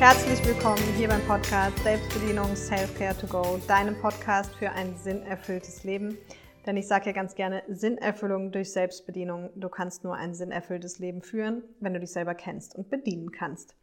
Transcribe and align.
Herzlich 0.00 0.46
willkommen 0.46 0.82
hier 0.96 1.08
beim 1.08 1.20
Podcast 1.26 1.76
Selbstbedienung 1.80 2.54
Self-Care 2.54 3.18
to 3.18 3.26
Go, 3.26 3.58
deinem 3.66 4.00
Podcast 4.00 4.54
für 4.54 4.70
ein 4.70 4.96
sinnerfülltes 4.96 5.82
Leben. 5.82 6.16
Denn 6.64 6.76
ich 6.76 6.86
sage 6.86 7.06
ja 7.06 7.12
ganz 7.12 7.34
gerne, 7.34 7.64
Sinnerfüllung 7.66 8.52
durch 8.52 8.72
Selbstbedienung. 8.72 9.50
Du 9.56 9.68
kannst 9.68 10.04
nur 10.04 10.14
ein 10.14 10.36
sinnerfülltes 10.36 11.00
Leben 11.00 11.20
führen, 11.20 11.64
wenn 11.80 11.94
du 11.94 12.00
dich 12.00 12.12
selber 12.12 12.36
kennst 12.36 12.76
und 12.76 12.90
bedienen 12.90 13.32
kannst. 13.32 13.74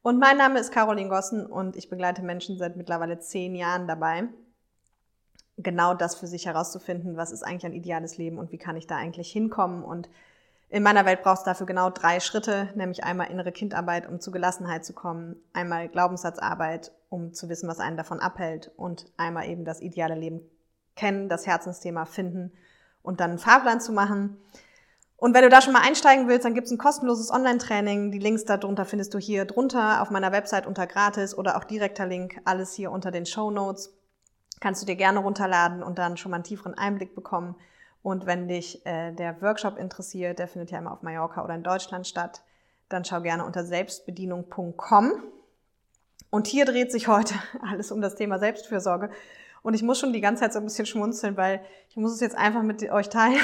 Und 0.00 0.18
mein 0.18 0.38
Name 0.38 0.58
ist 0.58 0.72
Caroline 0.72 1.10
Gossen 1.10 1.44
und 1.44 1.76
ich 1.76 1.90
begleite 1.90 2.22
Menschen 2.22 2.56
seit 2.56 2.76
mittlerweile 2.76 3.18
zehn 3.18 3.54
Jahren 3.54 3.86
dabei, 3.86 4.28
genau 5.58 5.92
das 5.92 6.14
für 6.14 6.26
sich 6.26 6.46
herauszufinden, 6.46 7.18
was 7.18 7.30
ist 7.30 7.42
eigentlich 7.42 7.66
ein 7.66 7.74
ideales 7.74 8.16
Leben 8.16 8.38
und 8.38 8.52
wie 8.52 8.58
kann 8.58 8.78
ich 8.78 8.86
da 8.86 8.96
eigentlich 8.96 9.30
hinkommen 9.30 9.84
und 9.84 10.08
in 10.72 10.82
meiner 10.82 11.04
Welt 11.04 11.22
brauchst 11.22 11.44
du 11.44 11.50
dafür 11.50 11.66
genau 11.66 11.90
drei 11.90 12.18
Schritte, 12.18 12.70
nämlich 12.74 13.04
einmal 13.04 13.30
innere 13.30 13.52
Kindarbeit, 13.52 14.08
um 14.08 14.20
zu 14.20 14.30
Gelassenheit 14.30 14.86
zu 14.86 14.94
kommen, 14.94 15.36
einmal 15.52 15.86
Glaubenssatzarbeit, 15.88 16.92
um 17.10 17.34
zu 17.34 17.50
wissen, 17.50 17.68
was 17.68 17.78
einen 17.78 17.98
davon 17.98 18.20
abhält 18.20 18.70
und 18.76 19.04
einmal 19.18 19.48
eben 19.50 19.66
das 19.66 19.82
ideale 19.82 20.14
Leben 20.14 20.40
kennen, 20.96 21.28
das 21.28 21.46
Herzensthema 21.46 22.06
finden 22.06 22.52
und 23.02 23.20
dann 23.20 23.32
einen 23.32 23.38
Fahrplan 23.38 23.82
zu 23.82 23.92
machen. 23.92 24.38
Und 25.18 25.34
wenn 25.34 25.42
du 25.42 25.50
da 25.50 25.60
schon 25.60 25.74
mal 25.74 25.86
einsteigen 25.86 26.26
willst, 26.26 26.46
dann 26.46 26.54
gibt 26.54 26.68
es 26.68 26.72
ein 26.72 26.78
kostenloses 26.78 27.30
Online-Training. 27.30 28.10
Die 28.10 28.18
Links 28.18 28.46
darunter 28.46 28.86
findest 28.86 29.12
du 29.12 29.18
hier 29.18 29.44
drunter 29.44 30.00
auf 30.00 30.08
meiner 30.08 30.32
Website 30.32 30.66
unter 30.66 30.86
gratis 30.86 31.36
oder 31.36 31.58
auch 31.58 31.64
direkter 31.64 32.06
Link, 32.06 32.40
alles 32.46 32.72
hier 32.72 32.92
unter 32.92 33.10
den 33.10 33.26
Show 33.26 33.50
Notes. 33.50 33.92
Kannst 34.58 34.80
du 34.80 34.86
dir 34.86 34.96
gerne 34.96 35.18
runterladen 35.18 35.82
und 35.82 35.98
dann 35.98 36.16
schon 36.16 36.30
mal 36.30 36.36
einen 36.36 36.44
tieferen 36.44 36.78
Einblick 36.78 37.14
bekommen 37.14 37.56
und 38.02 38.26
wenn 38.26 38.48
dich 38.48 38.84
äh, 38.84 39.12
der 39.12 39.40
Workshop 39.40 39.78
interessiert, 39.78 40.38
der 40.38 40.48
findet 40.48 40.70
ja 40.70 40.78
immer 40.78 40.92
auf 40.92 41.02
Mallorca 41.02 41.44
oder 41.44 41.54
in 41.54 41.62
Deutschland 41.62 42.06
statt, 42.06 42.42
dann 42.88 43.04
schau 43.04 43.20
gerne 43.20 43.44
unter 43.44 43.64
selbstbedienung.com. 43.64 45.12
Und 46.30 46.46
hier 46.46 46.64
dreht 46.64 46.90
sich 46.90 47.08
heute 47.08 47.34
alles 47.62 47.92
um 47.92 48.00
das 48.00 48.16
Thema 48.16 48.38
Selbstfürsorge. 48.38 49.10
Und 49.62 49.74
ich 49.74 49.82
muss 49.84 50.00
schon 50.00 50.12
die 50.12 50.20
ganze 50.20 50.42
Zeit 50.42 50.52
so 50.52 50.58
ein 50.58 50.64
bisschen 50.64 50.86
schmunzeln, 50.86 51.36
weil 51.36 51.64
ich 51.88 51.96
muss 51.96 52.12
es 52.12 52.20
jetzt 52.20 52.36
einfach 52.36 52.62
mit 52.62 52.82
euch 52.90 53.08
teilen. 53.08 53.38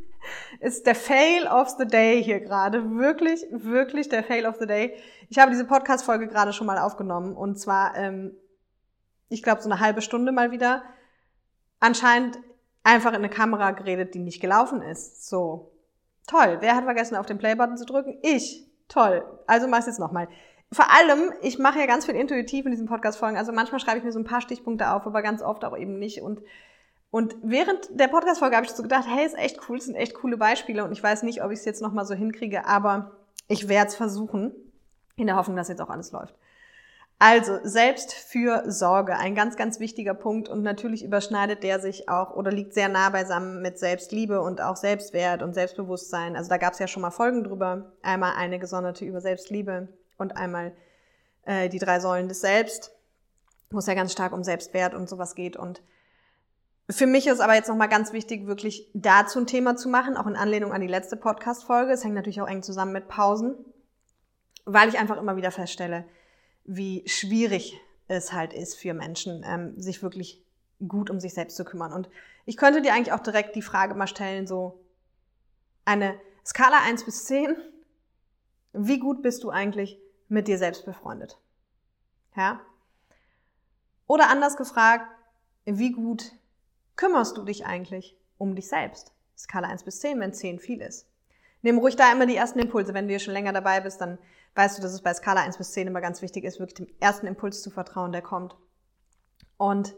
ist 0.60 0.86
der 0.86 0.96
Fail 0.96 1.46
of 1.46 1.68
the 1.78 1.86
Day 1.86 2.22
hier 2.22 2.40
gerade. 2.40 2.96
Wirklich, 2.96 3.46
wirklich 3.50 4.08
der 4.08 4.24
Fail 4.24 4.46
of 4.46 4.56
the 4.58 4.66
Day. 4.66 4.96
Ich 5.28 5.38
habe 5.38 5.52
diese 5.52 5.64
Podcast-Folge 5.64 6.26
gerade 6.26 6.52
schon 6.52 6.66
mal 6.66 6.78
aufgenommen. 6.78 7.36
Und 7.36 7.60
zwar, 7.60 7.96
ähm, 7.96 8.34
ich 9.28 9.44
glaube, 9.44 9.62
so 9.62 9.70
eine 9.70 9.78
halbe 9.78 10.02
Stunde 10.02 10.32
mal 10.32 10.50
wieder. 10.50 10.82
Anscheinend 11.78 12.38
einfach 12.84 13.10
in 13.10 13.16
eine 13.16 13.30
Kamera 13.30 13.70
geredet, 13.72 14.14
die 14.14 14.18
nicht 14.18 14.40
gelaufen 14.40 14.82
ist. 14.82 15.28
So. 15.28 15.72
Toll. 16.26 16.58
Wer 16.60 16.76
hat 16.76 16.84
vergessen, 16.84 17.16
auf 17.16 17.26
den 17.26 17.38
Play-Button 17.38 17.76
zu 17.76 17.86
drücken? 17.86 18.18
Ich. 18.22 18.66
Toll. 18.88 19.24
Also 19.46 19.68
mach 19.68 19.80
es 19.80 19.86
jetzt 19.86 20.00
nochmal. 20.00 20.28
Vor 20.72 20.86
allem, 20.90 21.32
ich 21.42 21.58
mache 21.58 21.78
ja 21.78 21.86
ganz 21.86 22.06
viel 22.06 22.14
intuitiv 22.14 22.64
in 22.64 22.70
diesen 22.70 22.86
Podcast-Folgen. 22.86 23.36
Also 23.36 23.52
manchmal 23.52 23.80
schreibe 23.80 23.98
ich 23.98 24.04
mir 24.04 24.12
so 24.12 24.18
ein 24.18 24.24
paar 24.24 24.40
Stichpunkte 24.40 24.90
auf, 24.90 25.06
aber 25.06 25.22
ganz 25.22 25.42
oft 25.42 25.64
auch 25.64 25.76
eben 25.76 25.98
nicht. 25.98 26.22
Und, 26.22 26.40
und 27.10 27.36
während 27.42 27.88
der 27.90 28.08
Podcast-Folge 28.08 28.56
habe 28.56 28.66
ich 28.66 28.72
so 28.72 28.82
gedacht, 28.82 29.04
hey, 29.06 29.26
ist 29.26 29.36
echt 29.36 29.60
cool, 29.68 29.80
sind 29.80 29.96
echt 29.96 30.14
coole 30.14 30.38
Beispiele. 30.38 30.84
Und 30.84 30.92
ich 30.92 31.02
weiß 31.02 31.24
nicht, 31.24 31.42
ob 31.42 31.50
ich 31.50 31.58
es 31.58 31.64
jetzt 31.64 31.82
nochmal 31.82 32.06
so 32.06 32.14
hinkriege, 32.14 32.66
aber 32.66 33.12
ich 33.48 33.68
werde 33.68 33.88
es 33.88 33.96
versuchen. 33.96 34.52
In 35.14 35.26
der 35.26 35.36
Hoffnung, 35.36 35.56
dass 35.56 35.68
jetzt 35.68 35.82
auch 35.82 35.90
alles 35.90 36.10
läuft. 36.12 36.34
Also 37.24 37.60
Selbstfürsorge, 37.62 39.16
ein 39.16 39.36
ganz, 39.36 39.54
ganz 39.54 39.78
wichtiger 39.78 40.12
Punkt 40.12 40.48
und 40.48 40.64
natürlich 40.64 41.04
überschneidet 41.04 41.62
der 41.62 41.78
sich 41.78 42.08
auch 42.08 42.34
oder 42.34 42.50
liegt 42.50 42.74
sehr 42.74 42.88
nah 42.88 43.10
beisammen 43.10 43.62
mit 43.62 43.78
Selbstliebe 43.78 44.40
und 44.40 44.60
auch 44.60 44.74
Selbstwert 44.74 45.40
und 45.40 45.54
Selbstbewusstsein. 45.54 46.34
Also 46.34 46.48
da 46.48 46.56
gab 46.56 46.72
es 46.72 46.80
ja 46.80 46.88
schon 46.88 47.00
mal 47.00 47.12
Folgen 47.12 47.44
drüber. 47.44 47.92
Einmal 48.02 48.32
eine 48.36 48.58
gesonderte 48.58 49.04
über 49.04 49.20
Selbstliebe 49.20 49.86
und 50.18 50.36
einmal 50.36 50.72
äh, 51.44 51.68
die 51.68 51.78
drei 51.78 52.00
Säulen 52.00 52.26
des 52.26 52.40
Selbst, 52.40 52.90
wo 53.70 53.78
es 53.78 53.86
ja 53.86 53.94
ganz 53.94 54.10
stark 54.10 54.32
um 54.32 54.42
Selbstwert 54.42 54.92
und 54.92 55.08
sowas 55.08 55.36
geht. 55.36 55.56
Und 55.56 55.80
für 56.90 57.06
mich 57.06 57.28
ist 57.28 57.38
aber 57.38 57.54
jetzt 57.54 57.68
nochmal 57.68 57.88
ganz 57.88 58.12
wichtig, 58.12 58.48
wirklich 58.48 58.90
dazu 58.94 59.38
ein 59.38 59.46
Thema 59.46 59.76
zu 59.76 59.88
machen, 59.88 60.16
auch 60.16 60.26
in 60.26 60.34
Anlehnung 60.34 60.72
an 60.72 60.80
die 60.80 60.88
letzte 60.88 61.16
Podcast-Folge. 61.16 61.92
Es 61.92 62.02
hängt 62.02 62.16
natürlich 62.16 62.40
auch 62.40 62.48
eng 62.48 62.64
zusammen 62.64 62.92
mit 62.92 63.06
Pausen, 63.06 63.54
weil 64.64 64.88
ich 64.88 64.98
einfach 64.98 65.18
immer 65.18 65.36
wieder 65.36 65.52
feststelle, 65.52 66.04
wie 66.64 67.02
schwierig 67.06 67.80
es 68.08 68.32
halt 68.32 68.52
ist 68.52 68.76
für 68.76 68.94
Menschen, 68.94 69.44
ähm, 69.46 69.80
sich 69.80 70.02
wirklich 70.02 70.42
gut 70.86 71.10
um 71.10 71.20
sich 71.20 71.34
selbst 71.34 71.56
zu 71.56 71.64
kümmern. 71.64 71.92
Und 71.92 72.08
ich 72.44 72.56
könnte 72.56 72.82
dir 72.82 72.92
eigentlich 72.92 73.12
auch 73.12 73.20
direkt 73.20 73.54
die 73.56 73.62
Frage 73.62 73.94
mal 73.94 74.06
stellen, 74.06 74.46
so 74.46 74.80
eine 75.84 76.18
Skala 76.44 76.80
1 76.84 77.04
bis 77.04 77.24
10, 77.24 77.56
wie 78.72 78.98
gut 78.98 79.22
bist 79.22 79.44
du 79.44 79.50
eigentlich 79.50 79.98
mit 80.28 80.48
dir 80.48 80.58
selbst 80.58 80.84
befreundet? 80.84 81.38
Ja? 82.36 82.60
Oder 84.06 84.28
anders 84.28 84.56
gefragt, 84.56 85.06
wie 85.64 85.92
gut 85.92 86.32
kümmerst 86.96 87.36
du 87.36 87.44
dich 87.44 87.66
eigentlich 87.66 88.16
um 88.38 88.54
dich 88.54 88.68
selbst? 88.68 89.12
Skala 89.36 89.68
1 89.68 89.84
bis 89.84 90.00
10, 90.00 90.20
wenn 90.20 90.32
10 90.32 90.58
viel 90.58 90.80
ist. 90.80 91.06
Nimm 91.62 91.78
ruhig 91.78 91.96
da 91.96 92.10
immer 92.10 92.26
die 92.26 92.36
ersten 92.36 92.58
Impulse. 92.58 92.92
Wenn 92.92 93.06
du 93.06 93.12
hier 93.12 93.20
schon 93.20 93.34
länger 93.34 93.52
dabei 93.52 93.80
bist, 93.80 94.00
dann 94.00 94.18
weißt 94.54 94.78
du, 94.78 94.82
dass 94.82 94.92
es 94.92 95.02
bei 95.02 95.14
Skala 95.14 95.42
1 95.42 95.58
bis 95.58 95.72
10 95.72 95.86
immer 95.86 96.00
ganz 96.00 96.22
wichtig 96.22 96.44
ist, 96.44 96.58
wirklich 96.58 96.86
dem 96.86 96.94
ersten 97.00 97.26
Impuls 97.26 97.62
zu 97.62 97.70
vertrauen, 97.70 98.12
der 98.12 98.22
kommt. 98.22 98.56
Und 99.56 99.94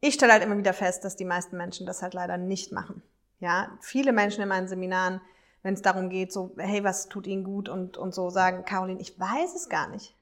ich 0.00 0.14
stelle 0.14 0.32
halt 0.32 0.42
immer 0.42 0.58
wieder 0.58 0.72
fest, 0.72 1.04
dass 1.04 1.16
die 1.16 1.24
meisten 1.24 1.56
Menschen 1.56 1.86
das 1.86 2.02
halt 2.02 2.14
leider 2.14 2.36
nicht 2.36 2.72
machen. 2.72 3.02
Ja, 3.40 3.76
viele 3.80 4.12
Menschen 4.12 4.42
in 4.42 4.48
meinen 4.48 4.68
Seminaren, 4.68 5.20
wenn 5.62 5.74
es 5.74 5.82
darum 5.82 6.08
geht, 6.08 6.32
so, 6.32 6.54
hey, 6.56 6.84
was 6.84 7.08
tut 7.08 7.26
ihnen 7.26 7.44
gut 7.44 7.68
und, 7.68 7.96
und 7.96 8.14
so 8.14 8.30
sagen, 8.30 8.64
Caroline, 8.64 9.00
ich 9.00 9.18
weiß 9.18 9.54
es 9.54 9.68
gar 9.68 9.88
nicht. 9.88 10.14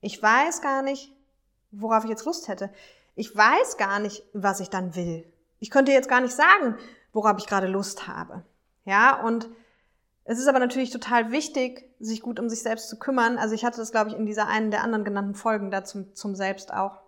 Ich 0.00 0.22
weiß 0.22 0.60
gar 0.60 0.82
nicht, 0.82 1.12
worauf 1.70 2.04
ich 2.04 2.10
jetzt 2.10 2.24
Lust 2.24 2.48
hätte. 2.48 2.70
Ich 3.14 3.34
weiß 3.34 3.76
gar 3.76 3.98
nicht, 3.98 4.22
was 4.32 4.60
ich 4.60 4.70
dann 4.70 4.94
will. 4.94 5.24
Ich 5.58 5.70
könnte 5.70 5.92
jetzt 5.92 6.08
gar 6.08 6.20
nicht 6.20 6.34
sagen, 6.34 6.76
worauf 7.12 7.38
ich 7.38 7.46
gerade 7.46 7.66
Lust 7.66 8.06
habe. 8.06 8.44
Ja, 8.84 9.20
und 9.24 9.48
es 10.28 10.40
ist 10.40 10.48
aber 10.48 10.58
natürlich 10.58 10.90
total 10.90 11.30
wichtig, 11.30 11.88
sich 12.00 12.20
gut 12.20 12.40
um 12.40 12.48
sich 12.48 12.60
selbst 12.60 12.88
zu 12.88 12.98
kümmern. 12.98 13.38
Also 13.38 13.54
ich 13.54 13.64
hatte 13.64 13.78
das, 13.78 13.92
glaube 13.92 14.10
ich, 14.10 14.16
in 14.16 14.26
dieser 14.26 14.48
einen 14.48 14.72
der 14.72 14.82
anderen 14.82 15.04
genannten 15.04 15.36
Folgen 15.36 15.70
da 15.70 15.84
zum, 15.84 16.14
zum 16.16 16.34
Selbst 16.34 16.74
auch. 16.74 17.00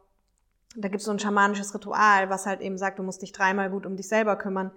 Da 0.77 0.87
gibt 0.87 1.01
es 1.01 1.07
so 1.07 1.11
ein 1.11 1.19
schamanisches 1.19 1.75
Ritual, 1.75 2.31
was 2.31 2.47
halt 2.47 2.61
eben 2.61 2.79
sagt, 2.79 3.01
du 3.01 3.03
musst 3.03 3.23
dich 3.23 3.33
dreimal 3.33 3.71
gut 3.71 3.87
um 3.87 3.97
dich 3.97 4.07
selber 4.07 4.37
kümmern. 4.37 4.71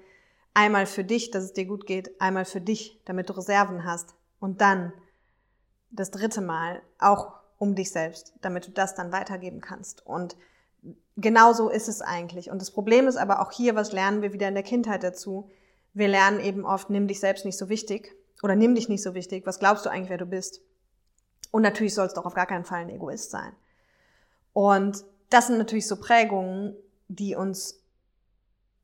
Einmal 0.56 0.88
für 0.88 1.04
dich, 1.04 1.30
dass 1.30 1.44
es 1.44 1.54
dir 1.54 1.66
gut 1.66 1.86
geht, 1.86 2.20
einmal 2.20 2.46
für 2.46 2.60
dich, 2.60 3.00
damit 3.06 3.30
du 3.30 3.34
Reserven 3.34 3.86
hast. 3.86 4.16
Und 4.40 4.60
dann 4.60 4.92
das 5.92 6.10
dritte 6.10 6.42
Mal 6.42 6.82
auch 6.98 7.34
um 7.60 7.76
dich 7.76 7.92
selbst, 7.92 8.34
damit 8.42 8.66
du 8.66 8.72
das 8.72 8.96
dann 8.96 9.12
weitergeben 9.12 9.62
kannst. 9.62 10.04
Und 10.04 10.36
genau 11.16 11.54
so 11.54 11.70
ist 11.70 11.88
es 11.88 12.02
eigentlich. 12.02 12.50
Und 12.50 12.60
das 12.60 12.72
Problem 12.72 13.08
ist 13.08 13.18
aber 13.18 13.40
auch 13.40 13.52
hier, 13.52 13.76
was 13.76 13.92
lernen 13.92 14.24
wir 14.24 14.34
wieder 14.34 14.48
in 14.48 14.56
der 14.56 14.64
Kindheit 14.64 15.04
dazu? 15.04 15.52
Wir 15.94 16.08
lernen 16.08 16.40
eben 16.40 16.66
oft, 16.66 16.90
nimm 16.90 17.08
dich 17.08 17.20
selbst 17.20 17.46
nicht 17.46 17.60
so 17.60 17.70
wichtig 17.70 18.16
oder 18.44 18.56
nimm 18.56 18.76
dich 18.76 18.90
nicht 18.90 19.04
so 19.04 19.14
wichtig. 19.14 19.46
Was 19.46 19.60
glaubst 19.60 19.86
du 19.86 19.90
eigentlich, 19.90 20.10
wer 20.10 20.18
du 20.18 20.26
bist? 20.26 20.62
Und 21.52 21.62
natürlich 21.62 21.94
sollst 21.94 22.18
du 22.18 22.22
auch 22.22 22.26
auf 22.26 22.34
gar 22.34 22.46
keinen 22.46 22.66
Fall 22.66 22.82
ein 22.82 22.90
Egoist 22.90 23.32
sein. 23.32 23.54
Und 24.54 25.04
das 25.30 25.48
sind 25.48 25.58
natürlich 25.58 25.88
so 25.88 25.96
Prägungen, 25.96 26.76
die 27.08 27.36
uns 27.36 27.82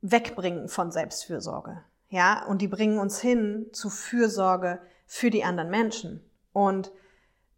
wegbringen 0.01 0.69
von 0.69 0.91
Selbstfürsorge. 0.91 1.83
Ja, 2.09 2.45
und 2.45 2.61
die 2.61 2.67
bringen 2.67 2.99
uns 2.99 3.19
hin 3.19 3.67
zu 3.73 3.89
Fürsorge 3.89 4.79
für 5.05 5.29
die 5.29 5.43
anderen 5.43 5.69
Menschen. 5.69 6.23
Und 6.53 6.91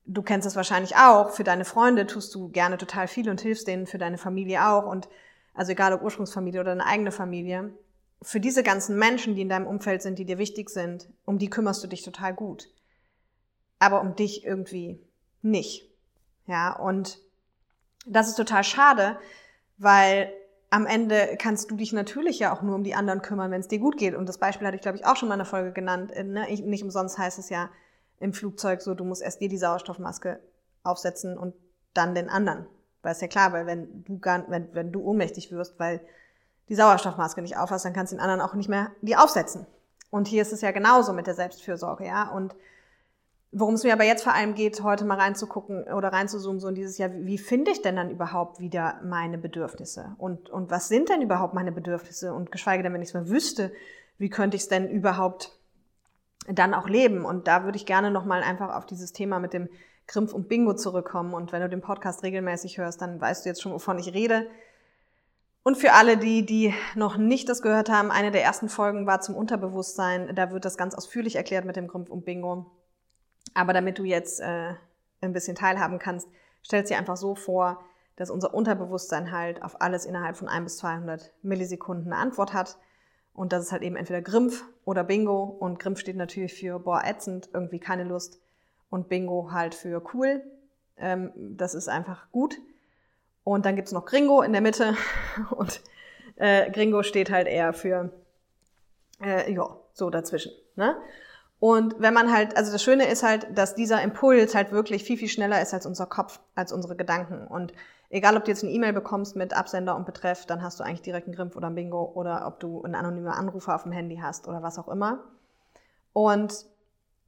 du 0.06 0.22
kennst 0.24 0.48
es 0.48 0.56
wahrscheinlich 0.56 0.96
auch. 0.96 1.32
Für 1.32 1.44
deine 1.44 1.66
Freunde 1.66 2.08
tust 2.08 2.34
du 2.34 2.50
gerne 2.50 2.78
total 2.78 3.08
viel 3.08 3.30
und 3.30 3.42
hilfst 3.42 3.68
denen, 3.68 3.86
für 3.86 3.98
deine 3.98 4.18
Familie 4.18 4.68
auch. 4.68 4.86
Und 4.86 5.08
also 5.54 5.72
egal 5.72 5.94
ob 5.94 6.02
Ursprungsfamilie 6.02 6.62
oder 6.62 6.72
deine 6.72 6.86
eigene 6.86 7.12
Familie 7.12 7.74
für 8.22 8.40
diese 8.40 8.64
ganzen 8.64 8.98
Menschen, 8.98 9.36
die 9.36 9.42
in 9.42 9.50
deinem 9.50 9.68
Umfeld 9.68 10.02
sind, 10.02 10.20
die 10.20 10.26
dir 10.26 10.38
wichtig 10.38 10.70
sind, 10.70 11.10
um 11.26 11.38
die 11.38 11.50
kümmerst 11.50 11.84
du 11.84 11.88
dich 11.88 12.04
total 12.04 12.34
gut. 12.34 12.70
Aber 13.80 14.02
um 14.02 14.16
dich 14.16 14.44
irgendwie 14.44 15.00
nicht. 15.42 15.90
Ja, 16.48 16.76
und 16.76 17.20
das 18.06 18.28
ist 18.28 18.36
total 18.36 18.64
schade, 18.64 19.20
weil 19.78 20.34
am 20.70 20.86
Ende 20.86 21.38
kannst 21.40 21.72
du 21.72 21.76
dich 21.76 21.94
natürlich 21.94 22.40
ja 22.40 22.54
auch 22.54 22.62
nur 22.62 22.76
um 22.76 22.84
die 22.84 22.94
anderen 22.94 23.22
kümmern, 23.22 23.52
wenn 23.52 23.62
es 23.62 23.68
dir 23.68 23.80
gut 23.80 23.98
geht. 23.98 24.16
Und 24.16 24.28
das 24.28 24.38
Beispiel 24.38 24.68
hatte 24.68 24.76
ich, 24.76 24.82
glaube 24.82 24.98
ich, 24.98 25.06
auch 25.06 25.16
schon 25.16 25.30
mal 25.30 25.36
in 25.36 25.40
der 25.40 25.46
Folge 25.46 25.72
genannt. 25.72 26.12
Äh, 26.12 26.24
ne? 26.24 26.50
Ich, 26.50 26.62
nicht 26.62 26.84
umsonst 26.84 27.18
heißt 27.18 27.40
es 27.40 27.50
ja 27.50 27.70
im 28.20 28.34
Flugzeug 28.34 28.82
so, 28.82 28.94
du 28.94 29.04
musst 29.04 29.22
erst 29.22 29.42
dir 29.42 29.50
die 29.50 29.58
Sauerstoffmaske 29.58 30.40
aufsetzen 30.84 31.38
und 31.38 31.56
dann 31.94 32.14
den 32.14 32.30
anderen. 32.30 32.68
Weil 33.02 33.14
es 33.14 33.22
ja 33.22 33.28
klar, 33.28 33.54
weil 33.54 33.66
wenn 33.66 34.04
du 34.04 34.20
gar, 34.20 34.50
wenn, 34.50 34.74
wenn 34.74 34.92
du 34.92 35.02
ohnmächtig 35.02 35.52
wirst, 35.52 35.80
weil 35.80 36.02
die 36.70 36.76
Sauerstoffmaske 36.76 37.42
nicht 37.42 37.58
aufhast, 37.58 37.86
dann 37.86 37.94
kannst 37.94 38.14
du 38.14 38.16
den 38.16 38.22
anderen 38.22 38.42
auch 38.42 38.54
nicht 38.54 38.70
mehr 38.70 38.92
die 39.02 39.16
aufsetzen. 39.16 39.66
Und 40.10 40.28
hier 40.28 40.42
ist 40.42 40.54
es 40.54 40.62
ja 40.62 40.72
genauso 40.72 41.14
mit 41.14 41.28
der 41.28 41.34
Selbstfürsorge, 41.34 42.06
ja. 42.06 42.30
Und 42.30 42.56
worum 43.52 43.76
es 43.76 43.84
mir 43.84 43.94
aber 43.94 44.04
jetzt 44.04 44.24
vor 44.24 44.34
allem 44.34 44.56
geht, 44.56 44.82
heute 44.84 45.06
mal 45.06 45.18
reinzugucken 45.18 45.84
oder 45.94 46.10
reinzuzoomen, 46.10 46.60
so 46.60 46.68
in 46.68 46.76
dieses 46.76 46.98
Jahr, 46.98 47.12
wie, 47.14 47.38
finde 47.38 47.72
ich 47.72 47.82
denn 47.82 47.96
dann 47.96 48.10
überhaupt 48.10 48.60
wieder 48.60 49.00
meine 49.04 49.38
Bedürfnisse? 49.38 50.16
Und, 50.18 50.50
und 50.50 50.72
was 50.72 50.88
sind 50.88 51.10
denn 51.10 51.22
überhaupt 51.22 51.54
meine 51.54 51.72
Bedürfnisse? 51.72 52.34
Und 52.34 52.52
geschweige 52.52 52.84
denn, 52.84 52.94
wenn 52.94 53.02
ich 53.02 53.10
es 53.10 53.14
mal 53.14 53.30
wüsste, 53.30 53.72
wie 54.18 54.30
könnte 54.30 54.58
ich 54.58 54.64
es 54.64 54.70
denn 54.70 54.90
überhaupt 54.90 55.58
dann 56.48 56.74
auch 56.74 56.88
leben? 56.88 57.26
Und 57.26 57.48
da 57.48 57.64
würde 57.64 57.78
ich 57.78 57.86
gerne 57.86 58.12
nochmal 58.12 58.44
einfach 58.44 58.76
auf 58.76 58.86
dieses 58.86 59.14
Thema 59.14 59.40
mit 59.40 59.54
dem 59.54 59.70
Grimpf 60.08 60.34
und 60.34 60.48
Bingo 60.48 60.74
zurückkommen. 60.74 61.34
Und 61.34 61.52
wenn 61.52 61.62
du 61.62 61.70
den 61.70 61.82
Podcast 61.82 62.24
regelmäßig 62.24 62.78
hörst, 62.78 63.02
dann 63.02 63.22
weißt 63.22 63.46
du 63.46 63.50
jetzt 63.50 63.62
schon, 63.62 63.72
wovon 63.72 64.00
ich 64.00 64.14
rede. 64.14 64.48
Und 65.70 65.78
für 65.78 65.94
alle, 65.94 66.18
die, 66.18 66.48
die 66.48 66.74
noch 66.96 67.18
nicht 67.18 67.48
das 67.48 67.62
gehört 67.62 67.92
haben, 67.92 68.10
eine 68.10 68.32
der 68.32 68.44
ersten 68.44 68.70
Folgen 68.70 69.06
war 69.06 69.22
zum 69.22 69.36
Unterbewusstsein. 69.36 70.34
Da 70.34 70.50
wird 70.50 70.66
das 70.66 70.78
ganz 70.78 70.96
ausführlich 70.96 71.36
erklärt 71.36 71.64
mit 71.64 71.76
dem 71.76 71.88
Grimpf 71.88 72.10
und 72.10 72.26
Bingo. 72.26 72.72
Aber 73.54 73.72
damit 73.72 74.00
du 74.00 74.04
jetzt 74.04 74.40
äh, 74.40 74.74
ein 75.22 75.32
bisschen 75.32 75.56
teilhaben 75.56 76.00
kannst, 76.00 76.28
stell 76.64 76.82
dir 76.82 76.98
einfach 76.98 77.18
so 77.18 77.36
vor, 77.36 77.86
dass 78.16 78.32
unser 78.32 78.56
Unterbewusstsein 78.56 79.32
halt 79.32 79.62
auf 79.62 79.80
alles 79.80 80.06
innerhalb 80.06 80.38
von 80.38 80.48
ein 80.48 80.64
bis 80.64 80.78
200 80.78 81.36
Millisekunden 81.44 82.12
eine 82.12 82.20
Antwort 82.20 82.52
hat. 82.52 82.80
Und 83.36 83.54
das 83.54 83.66
ist 83.66 83.72
halt 83.72 83.84
eben 83.84 83.96
entweder 83.96 84.24
Grimpf 84.24 84.66
oder 84.86 85.04
Bingo. 85.04 85.44
Und 85.44 85.78
Grimpf 85.78 86.00
steht 86.00 86.18
natürlich 86.18 86.56
für, 86.56 86.80
boah, 86.80 87.04
ätzend, 87.06 87.48
irgendwie 87.54 87.80
keine 87.80 88.06
Lust. 88.06 88.42
Und 88.90 89.08
Bingo 89.08 89.52
halt 89.52 89.76
für 89.76 90.02
cool. 90.16 90.42
Ähm, 90.98 91.32
das 91.36 91.76
ist 91.76 91.90
einfach 91.90 92.32
gut. 92.32 92.58
Und 93.50 93.66
dann 93.66 93.76
gibt's 93.76 93.92
noch 93.92 94.06
Gringo 94.06 94.44
in 94.44 94.52
der 94.52 94.62
Mitte. 94.62 94.96
Und 95.50 95.82
äh, 96.36 96.70
Gringo 96.70 97.02
steht 97.02 97.32
halt 97.32 97.48
eher 97.48 97.74
für, 97.74 98.12
äh, 99.24 99.52
ja, 99.52 99.76
so 99.94 100.12
dazwischen. 100.12 100.52
Ne? 100.76 100.96
Und 101.60 101.96
wenn 101.98 102.14
man 102.14 102.32
halt, 102.32 102.56
also 102.56 102.72
das 102.72 102.84
Schöne 102.84 103.08
ist 103.08 103.24
halt, 103.24 103.48
dass 103.58 103.74
dieser 103.74 104.04
Impuls 104.04 104.54
halt 104.54 104.72
wirklich 104.72 105.04
viel, 105.04 105.18
viel 105.18 105.30
schneller 105.30 105.60
ist 105.64 105.74
als 105.74 105.88
unser 105.88 106.06
Kopf, 106.06 106.40
als 106.54 106.72
unsere 106.72 106.96
Gedanken. 106.96 107.48
Und 107.48 107.74
egal, 108.12 108.38
ob 108.38 108.46
du 108.46 108.52
jetzt 108.52 108.64
eine 108.64 108.72
E-Mail 108.72 108.94
bekommst 108.94 109.36
mit 109.36 109.56
Absender 109.56 109.96
und 109.96 110.06
Betreff, 110.06 110.46
dann 110.46 110.62
hast 110.62 110.80
du 110.80 110.84
eigentlich 110.84 111.02
direkt 111.02 111.26
einen 111.26 111.36
Grimpf 111.36 111.56
oder 111.56 111.72
ein 111.72 111.76
Bingo 111.76 112.12
oder 112.14 112.46
ob 112.46 112.60
du 112.60 112.84
einen 112.84 112.94
anonymen 112.94 113.30
Anrufer 113.30 113.74
auf 113.74 113.82
dem 113.82 113.92
Handy 113.94 114.18
hast 114.22 114.48
oder 114.48 114.62
was 114.62 114.78
auch 114.78 114.90
immer. 114.90 115.24
Und 116.14 116.68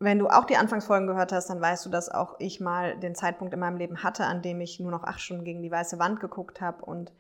wenn 0.02 0.18
du 0.18 0.30
auch 0.30 0.46
die 0.46 0.58
Anfangsfolgen 0.58 1.08
gehört 1.08 1.32
hast, 1.32 1.52
dann 1.52 1.62
weißt 1.62 1.86
du, 1.86 1.90
dass 1.92 2.10
auch 2.10 2.36
ich 2.40 2.60
mal 2.60 2.98
den 2.98 3.14
Zeitpunkt 3.14 3.54
in 3.54 3.60
meinem 3.60 3.78
Leben 3.78 4.02
hatte, 4.02 4.26
an 4.26 4.42
dem 4.42 4.60
ich 4.60 4.80
nur 4.80 4.90
noch 4.90 5.04
acht 5.04 5.22
Stunden 5.22 5.44
gegen 5.44 5.62
die 5.62 5.70
weiße 5.70 6.00
Wand 6.00 6.20
geguckt 6.20 6.60
habe 6.60 6.84
und 6.84 7.14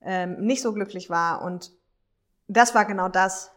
ähm, 0.00 0.40
nicht 0.40 0.62
so 0.62 0.72
glücklich 0.72 1.10
war. 1.10 1.42
Und 1.42 1.72
das 2.48 2.74
war 2.74 2.86
genau 2.86 3.10
das, 3.10 3.52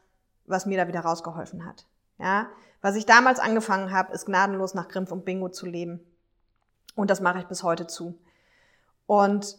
was 0.46 0.66
mir 0.66 0.78
da 0.78 0.90
wieder 0.90 1.00
rausgeholfen 1.00 1.66
hat. 1.66 1.86
Ja, 2.18 2.48
was 2.82 2.98
ich 2.98 3.06
damals 3.06 3.40
angefangen 3.40 3.92
habe, 3.94 4.12
ist 4.12 4.26
gnadenlos 4.26 4.74
nach 4.74 4.90
Grimpf 4.90 5.14
und 5.14 5.24
Bingo 5.24 5.48
zu 5.48 5.66
leben. 5.66 6.02
Und 6.96 7.10
das 7.10 7.22
mache 7.22 7.40
ich 7.40 7.46
bis 7.46 7.64
heute 7.64 7.88
zu. 7.88 8.20
Und 9.06 9.58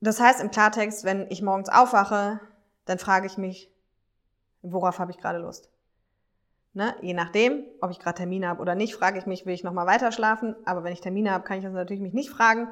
das 0.00 0.18
heißt 0.18 0.40
im 0.40 0.50
Klartext, 0.50 1.04
wenn 1.04 1.30
ich 1.30 1.42
morgens 1.42 1.68
aufwache, 1.68 2.40
dann 2.86 2.98
frage 2.98 3.26
ich 3.26 3.36
mich, 3.36 3.70
worauf 4.62 4.98
habe 4.98 5.10
ich 5.10 5.18
gerade 5.18 5.40
Lust? 5.40 5.68
Ne? 6.72 6.94
Je 7.02 7.14
nachdem, 7.14 7.64
ob 7.80 7.90
ich 7.90 7.98
gerade 7.98 8.18
Termine 8.18 8.48
habe 8.48 8.62
oder 8.62 8.74
nicht, 8.74 8.94
frage 8.94 9.18
ich 9.18 9.26
mich, 9.26 9.44
will 9.44 9.54
ich 9.54 9.64
nochmal 9.64 9.86
weiter 9.86 10.12
schlafen? 10.12 10.54
Aber 10.64 10.84
wenn 10.84 10.92
ich 10.92 11.00
Termine 11.00 11.32
habe, 11.32 11.44
kann 11.44 11.58
ich 11.58 11.64
das 11.64 11.72
natürlich 11.72 12.02
mich 12.02 12.12
nicht 12.12 12.30
fragen. 12.30 12.68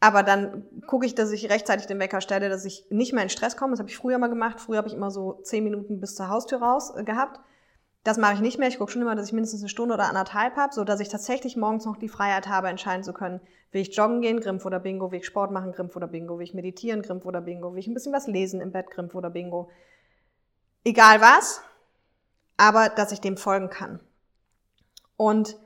Aber 0.00 0.22
dann 0.22 0.64
gucke 0.86 1.04
ich, 1.06 1.14
dass 1.14 1.32
ich 1.32 1.50
rechtzeitig 1.50 1.86
den 1.86 1.98
Wecker 1.98 2.20
stelle, 2.20 2.48
dass 2.48 2.64
ich 2.64 2.86
nicht 2.88 3.12
mehr 3.12 3.24
in 3.24 3.28
Stress 3.28 3.56
komme. 3.56 3.72
Das 3.72 3.80
habe 3.80 3.90
ich 3.90 3.96
früher 3.96 4.18
mal 4.18 4.28
gemacht. 4.28 4.60
Früher 4.60 4.78
habe 4.78 4.88
ich 4.88 4.94
immer 4.94 5.10
so 5.10 5.40
zehn 5.42 5.64
Minuten 5.64 6.00
bis 6.00 6.14
zur 6.14 6.28
Haustür 6.28 6.62
raus 6.62 6.94
äh, 6.96 7.04
gehabt. 7.04 7.40
Das 8.04 8.16
mache 8.16 8.34
ich 8.34 8.40
nicht 8.40 8.58
mehr. 8.58 8.68
Ich 8.68 8.78
gucke 8.78 8.92
schon 8.92 9.02
immer, 9.02 9.16
dass 9.16 9.26
ich 9.26 9.32
mindestens 9.32 9.60
eine 9.60 9.68
Stunde 9.68 9.94
oder 9.94 10.08
anderthalb 10.08 10.56
habe, 10.56 10.72
so 10.72 10.84
dass 10.84 11.00
ich 11.00 11.08
tatsächlich 11.08 11.56
morgens 11.56 11.84
noch 11.84 11.96
die 11.96 12.08
Freiheit 12.08 12.46
habe, 12.46 12.68
entscheiden 12.68 13.02
zu 13.02 13.12
können, 13.12 13.40
will 13.72 13.82
ich 13.82 13.94
joggen 13.94 14.22
gehen, 14.22 14.40
Grimpf 14.40 14.64
oder 14.64 14.78
Bingo, 14.78 15.10
will 15.10 15.18
ich 15.18 15.26
Sport 15.26 15.50
machen, 15.50 15.72
Grimpf 15.72 15.94
oder 15.96 16.06
Bingo, 16.06 16.38
will 16.38 16.44
ich 16.44 16.54
meditieren, 16.54 17.02
Grimpf 17.02 17.26
oder 17.26 17.40
Bingo, 17.40 17.72
will 17.72 17.80
ich 17.80 17.88
ein 17.88 17.94
bisschen 17.94 18.12
was 18.12 18.28
lesen 18.28 18.60
im 18.60 18.70
Bett, 18.70 18.90
Grimpf 18.90 19.14
oder 19.14 19.30
Bingo. 19.30 19.68
Egal 20.84 21.20
was, 21.20 21.60
aber 22.58 22.90
dass 22.90 23.12
ich 23.12 23.22
dem 23.22 23.38
folgen 23.38 23.70
kann. 23.70 24.00
Und 25.16 25.56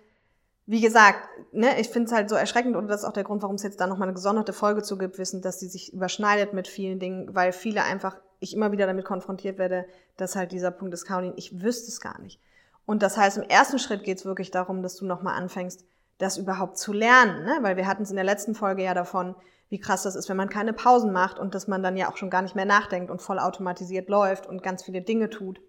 wie 0.66 0.80
gesagt, 0.80 1.18
ne, 1.52 1.80
ich 1.80 1.88
finde 1.88 2.06
es 2.06 2.12
halt 2.12 2.30
so 2.30 2.36
erschreckend 2.36 2.76
und 2.76 2.86
das 2.86 3.00
ist 3.00 3.06
auch 3.06 3.12
der 3.12 3.24
Grund, 3.24 3.42
warum 3.42 3.56
es 3.56 3.64
jetzt 3.64 3.80
da 3.80 3.88
nochmal 3.88 4.06
eine 4.06 4.14
gesonderte 4.14 4.52
Folge 4.52 4.82
zu 4.82 4.96
gibt, 4.96 5.18
wissen, 5.18 5.42
dass 5.42 5.58
sie 5.58 5.66
sich 5.66 5.92
überschneidet 5.92 6.52
mit 6.52 6.68
vielen 6.68 7.00
Dingen, 7.00 7.34
weil 7.34 7.52
viele 7.52 7.82
einfach, 7.82 8.16
ich 8.38 8.54
immer 8.54 8.70
wieder 8.70 8.86
damit 8.86 9.04
konfrontiert 9.04 9.58
werde, 9.58 9.86
dass 10.16 10.36
halt 10.36 10.52
dieser 10.52 10.70
Punkt 10.70 10.94
ist, 10.94 11.04
Caroline, 11.04 11.34
ich 11.36 11.60
wüsste 11.60 11.88
es 11.88 12.00
gar 12.00 12.20
nicht. 12.20 12.40
Und 12.86 13.02
das 13.02 13.16
heißt, 13.16 13.38
im 13.38 13.42
ersten 13.44 13.78
Schritt 13.78 14.04
geht 14.04 14.18
es 14.18 14.24
wirklich 14.24 14.50
darum, 14.50 14.82
dass 14.82 14.96
du 14.96 15.04
nochmal 15.04 15.36
anfängst, 15.36 15.84
das 16.18 16.38
überhaupt 16.38 16.78
zu 16.78 16.92
lernen, 16.92 17.44
ne? 17.44 17.58
weil 17.62 17.76
wir 17.76 17.86
hatten 17.86 18.04
es 18.04 18.10
in 18.10 18.16
der 18.16 18.24
letzten 18.24 18.54
Folge 18.54 18.84
ja 18.84 18.94
davon, 18.94 19.34
wie 19.68 19.80
krass 19.80 20.02
das 20.02 20.14
ist, 20.14 20.28
wenn 20.28 20.36
man 20.36 20.50
keine 20.50 20.72
Pausen 20.72 21.12
macht 21.12 21.38
und 21.38 21.54
dass 21.54 21.66
man 21.66 21.82
dann 21.82 21.96
ja 21.96 22.10
auch 22.10 22.16
schon 22.16 22.30
gar 22.30 22.42
nicht 22.42 22.54
mehr 22.54 22.66
nachdenkt 22.66 23.10
und 23.10 23.22
voll 23.22 23.38
automatisiert 23.38 24.08
läuft 24.08 24.46
und 24.46 24.62
ganz 24.62 24.82
viele 24.84 25.00
Dinge 25.00 25.30
tut. 25.30 25.60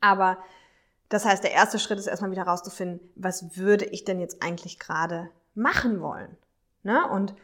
Aber 0.00 0.38
das 1.08 1.24
heißt, 1.24 1.42
der 1.42 1.52
erste 1.52 1.78
Schritt 1.78 1.98
ist 1.98 2.06
erstmal 2.06 2.30
wieder 2.30 2.42
rauszufinden, 2.42 3.00
was 3.16 3.56
würde 3.56 3.84
ich 3.86 4.04
denn 4.04 4.20
jetzt 4.20 4.42
eigentlich 4.42 4.78
gerade 4.78 5.30
machen 5.54 6.00
wollen? 6.00 6.36
Ne? 6.82 7.08
Und 7.08 7.34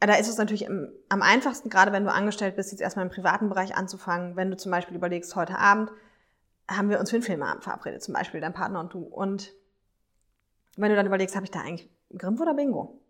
da 0.00 0.14
ist 0.14 0.28
es 0.28 0.38
natürlich 0.38 0.68
am 0.68 1.22
einfachsten, 1.22 1.70
gerade 1.70 1.92
wenn 1.92 2.04
du 2.04 2.12
angestellt 2.12 2.56
bist, 2.56 2.70
jetzt 2.70 2.80
erstmal 2.80 3.04
im 3.04 3.10
privaten 3.10 3.48
Bereich 3.48 3.76
anzufangen, 3.76 4.36
wenn 4.36 4.50
du 4.50 4.56
zum 4.56 4.70
Beispiel 4.70 4.96
überlegst, 4.96 5.34
heute 5.34 5.58
Abend 5.58 5.90
haben 6.68 6.90
wir 6.90 7.00
uns 7.00 7.10
für 7.10 7.16
einen 7.16 7.24
Filmabend 7.24 7.64
verabredet, 7.64 8.02
zum 8.02 8.14
Beispiel 8.14 8.40
dein 8.40 8.52
Partner 8.52 8.80
und 8.80 8.92
du. 8.92 9.00
Und 9.00 9.52
wenn 10.76 10.90
du 10.90 10.96
dann 10.96 11.06
überlegst, 11.06 11.34
habe 11.34 11.44
ich 11.44 11.50
da 11.50 11.60
eigentlich 11.60 11.90
Grimpf 12.16 12.40
oder 12.40 12.54
Bingo? 12.54 13.00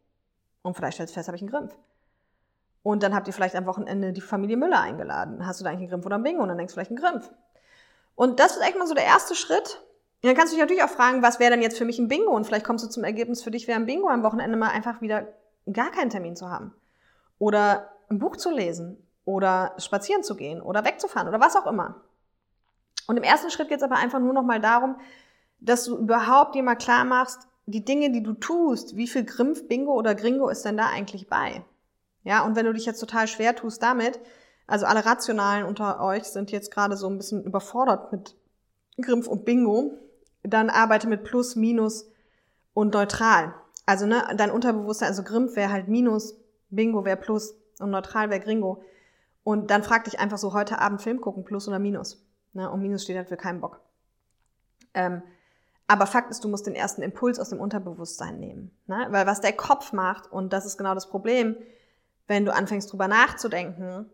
Und 0.63 0.75
vielleicht 0.77 0.95
stellst 0.95 1.13
du 1.13 1.19
fest, 1.19 1.29
habe 1.29 1.37
ich 1.37 1.43
einen 1.43 1.51
Grimpf. 1.51 1.77
Und 2.83 3.03
dann 3.03 3.15
habt 3.15 3.27
ihr 3.27 3.35
vielleicht 3.35 3.57
am 3.57 3.67
Wochenende 3.67 4.13
die 4.13 4.21
Familie 4.21 4.57
Müller 4.57 4.81
eingeladen. 4.81 5.45
Hast 5.45 5.61
du 5.61 5.65
da 5.65 5.71
eigentlich 5.71 5.83
einen 5.83 5.91
Grimpf 5.91 6.07
oder 6.07 6.15
einen 6.15 6.25
Bingo? 6.25 6.43
Und 6.43 6.49
dann 6.49 6.59
denkst 6.59 6.73
du 6.73 6.81
vielleicht 6.81 6.91
einen 6.91 7.01
Grimpf. 7.01 7.31
Und 8.19 8.41
das 8.41 8.57
ist 8.57 8.63
echt 8.63 8.77
mal 8.77 8.89
so 8.89 8.95
der 8.95 9.05
erste 9.05 9.37
Schritt. 9.37 9.81
Und 10.23 10.29
dann 10.29 10.35
kannst 10.35 10.53
du 10.53 10.57
dich 10.57 10.61
natürlich 10.61 10.83
auch 10.83 10.89
fragen, 10.89 11.23
was 11.23 11.39
wäre 11.39 11.53
denn 11.53 11.63
jetzt 11.63 11.79
für 11.79 11.85
mich 11.85 12.01
ein 12.01 12.09
Bingo? 12.09 12.33
Und 12.33 12.45
vielleicht 12.45 12.67
kommst 12.67 12.85
du 12.85 12.89
zum 12.89 13.05
Ergebnis, 13.05 13.45
für 13.45 13.53
dich 13.53 13.69
wäre 13.69 13.79
ein 13.79 13.87
Bingo 13.87 14.09
am 14.09 14.25
Wochenende 14.25 14.57
mal 14.57 14.71
einfach 14.71 15.01
wieder 15.01 15.29
gar 15.73 15.93
keinen 15.93 16.11
Termin 16.11 16.35
zu 16.35 16.51
haben. 16.51 16.75
Oder 17.39 17.93
ein 18.11 18.19
Buch 18.19 18.37
zu 18.37 18.51
lesen. 18.51 19.07
Oder 19.25 19.77
spazieren 19.79 20.25
zu 20.25 20.35
gehen. 20.35 20.61
Oder 20.61 20.85
wegzufahren. 20.85 21.29
Oder 21.29 21.39
was 21.39 21.55
auch 21.55 21.69
immer. 21.69 22.01
Und 23.07 23.19
im 23.19 23.23
ersten 23.23 23.53
Schritt 23.53 23.69
geht 23.69 23.79
es 23.79 23.85
aber 23.85 23.95
einfach 23.95 24.19
nur 24.19 24.33
noch 24.33 24.43
mal 24.43 24.61
darum, 24.61 24.97
dass 25.61 25.85
du 25.85 25.97
überhaupt 25.97 26.57
dir 26.57 26.65
mal 26.65 26.75
klar 26.75 27.05
machst, 27.05 27.47
die 27.67 27.85
Dinge, 27.85 28.11
die 28.11 28.25
du 28.25 28.33
tust, 28.33 28.97
wie 28.97 29.07
viel 29.07 29.25
Grimpf, 29.25 29.69
Bingo 29.69 29.95
oder 29.95 30.17
Gringo 30.17 30.49
ist 30.49 30.65
denn 30.65 30.77
da 30.77 30.89
eigentlich 30.89 31.29
bei? 31.29 31.65
Ja, 32.25 32.45
und 32.45 32.57
wenn 32.57 32.67
du 32.67 32.73
dich 32.73 32.85
jetzt 32.85 32.99
total 32.99 33.29
schwer 33.29 33.55
tust 33.55 33.81
damit, 33.81 34.19
also 34.69 34.85
alle 34.85 35.05
Rationalen 35.05 35.65
unter 35.65 36.01
euch 36.01 36.25
sind 36.25 36.53
jetzt 36.53 36.71
gerade 36.71 36.97
so 36.97 37.09
ein 37.09 37.17
bisschen 37.17 37.43
überfordert 37.43 38.13
mit 38.13 38.37
Grimpf 39.01 39.27
und 39.27 39.45
Bingo. 39.47 39.95
Dann 40.43 40.69
arbeite 40.69 41.09
mit 41.09 41.25
Plus, 41.25 41.57
Minus 41.57 42.07
und 42.75 42.93
Neutral. 42.93 43.55
Also 43.87 44.07
ne, 44.07 44.23
dein 44.37 44.51
Unterbewusstsein, 44.51 45.09
also 45.09 45.25
Grimpf 45.25 45.57
wäre 45.57 45.73
halt 45.73 45.89
Minus, 45.89 46.37
Bingo 46.69 47.07
wäre 47.07 47.17
Plus 47.17 47.55
und 47.81 47.91
Neutral 47.91 48.29
wäre 48.29 48.41
Gringo. 48.41 48.83
Und 49.43 49.71
dann 49.71 49.83
frag 49.83 50.05
dich 50.05 50.21
einfach 50.21 50.37
so, 50.37 50.53
heute 50.53 50.79
Abend 50.79 51.01
Film 51.01 51.23
gucken, 51.23 51.45
Plus 51.45 51.67
oder 51.67 51.79
Minus. 51.79 52.23
Ne? 52.53 52.71
Und 52.71 52.83
Minus 52.83 53.05
steht 53.05 53.17
halt 53.17 53.31
für 53.31 53.39
keinen 53.39 53.63
Bock. 53.63 53.81
Ähm, 54.93 55.23
aber 55.87 56.07
Fakt 56.07 56.31
ist, 56.31 56.45
du 56.45 56.49
musst 56.49 56.67
den 56.67 56.75
ersten 56.75 57.01
Impuls 57.01 57.41
aus 57.41 57.49
dem 57.49 57.59
Unterbewusstsein 57.59 58.39
nehmen. 58.39 58.71
Ne? 58.87 59.07
Weil 59.09 59.27
was 59.27 59.41
der 59.41 59.55
Kopf 59.55 59.95
macht, 59.95 60.31
und 60.31 60.53
das 60.53 60.67
ist 60.67 60.77
genau 60.77 60.93
das 60.93 61.09
Problem, 61.09 61.57
wenn 62.27 62.45
du 62.45 62.53
anfängst 62.53 62.93
drüber 62.93 63.09
nachzudenken, 63.09 64.11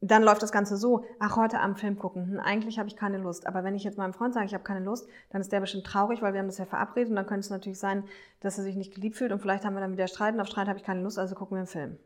dann 0.00 0.22
läuft 0.22 0.42
das 0.42 0.52
Ganze 0.52 0.76
so, 0.76 1.04
ach, 1.18 1.36
heute 1.36 1.60
Abend 1.60 1.78
Film 1.80 1.98
gucken, 1.98 2.26
hm, 2.26 2.40
eigentlich 2.40 2.78
habe 2.78 2.88
ich 2.88 2.96
keine 2.96 3.18
Lust. 3.18 3.46
Aber 3.46 3.64
wenn 3.64 3.74
ich 3.74 3.84
jetzt 3.84 3.98
meinem 3.98 4.12
Freund 4.12 4.34
sage, 4.34 4.46
ich 4.46 4.54
habe 4.54 4.64
keine 4.64 4.84
Lust, 4.84 5.08
dann 5.30 5.40
ist 5.40 5.52
der 5.52 5.60
bestimmt 5.60 5.86
traurig, 5.86 6.20
weil 6.22 6.32
wir 6.32 6.40
haben 6.40 6.48
das 6.48 6.58
ja 6.58 6.66
verabredet 6.66 7.10
und 7.10 7.16
dann 7.16 7.26
könnte 7.26 7.40
es 7.40 7.50
natürlich 7.50 7.78
sein, 7.78 8.04
dass 8.40 8.58
er 8.58 8.64
sich 8.64 8.76
nicht 8.76 8.94
geliebt 8.94 9.16
fühlt 9.16 9.32
und 9.32 9.40
vielleicht 9.40 9.64
haben 9.64 9.74
wir 9.74 9.80
dann 9.80 9.92
wieder 9.92 10.08
Streit 10.08 10.34
und 10.34 10.40
auf 10.40 10.48
Streit 10.48 10.68
habe 10.68 10.78
ich 10.78 10.84
keine 10.84 11.02
Lust, 11.02 11.18
also 11.18 11.34
gucken 11.34 11.56
wir 11.56 11.60
einen 11.60 11.66
Film. 11.66 11.98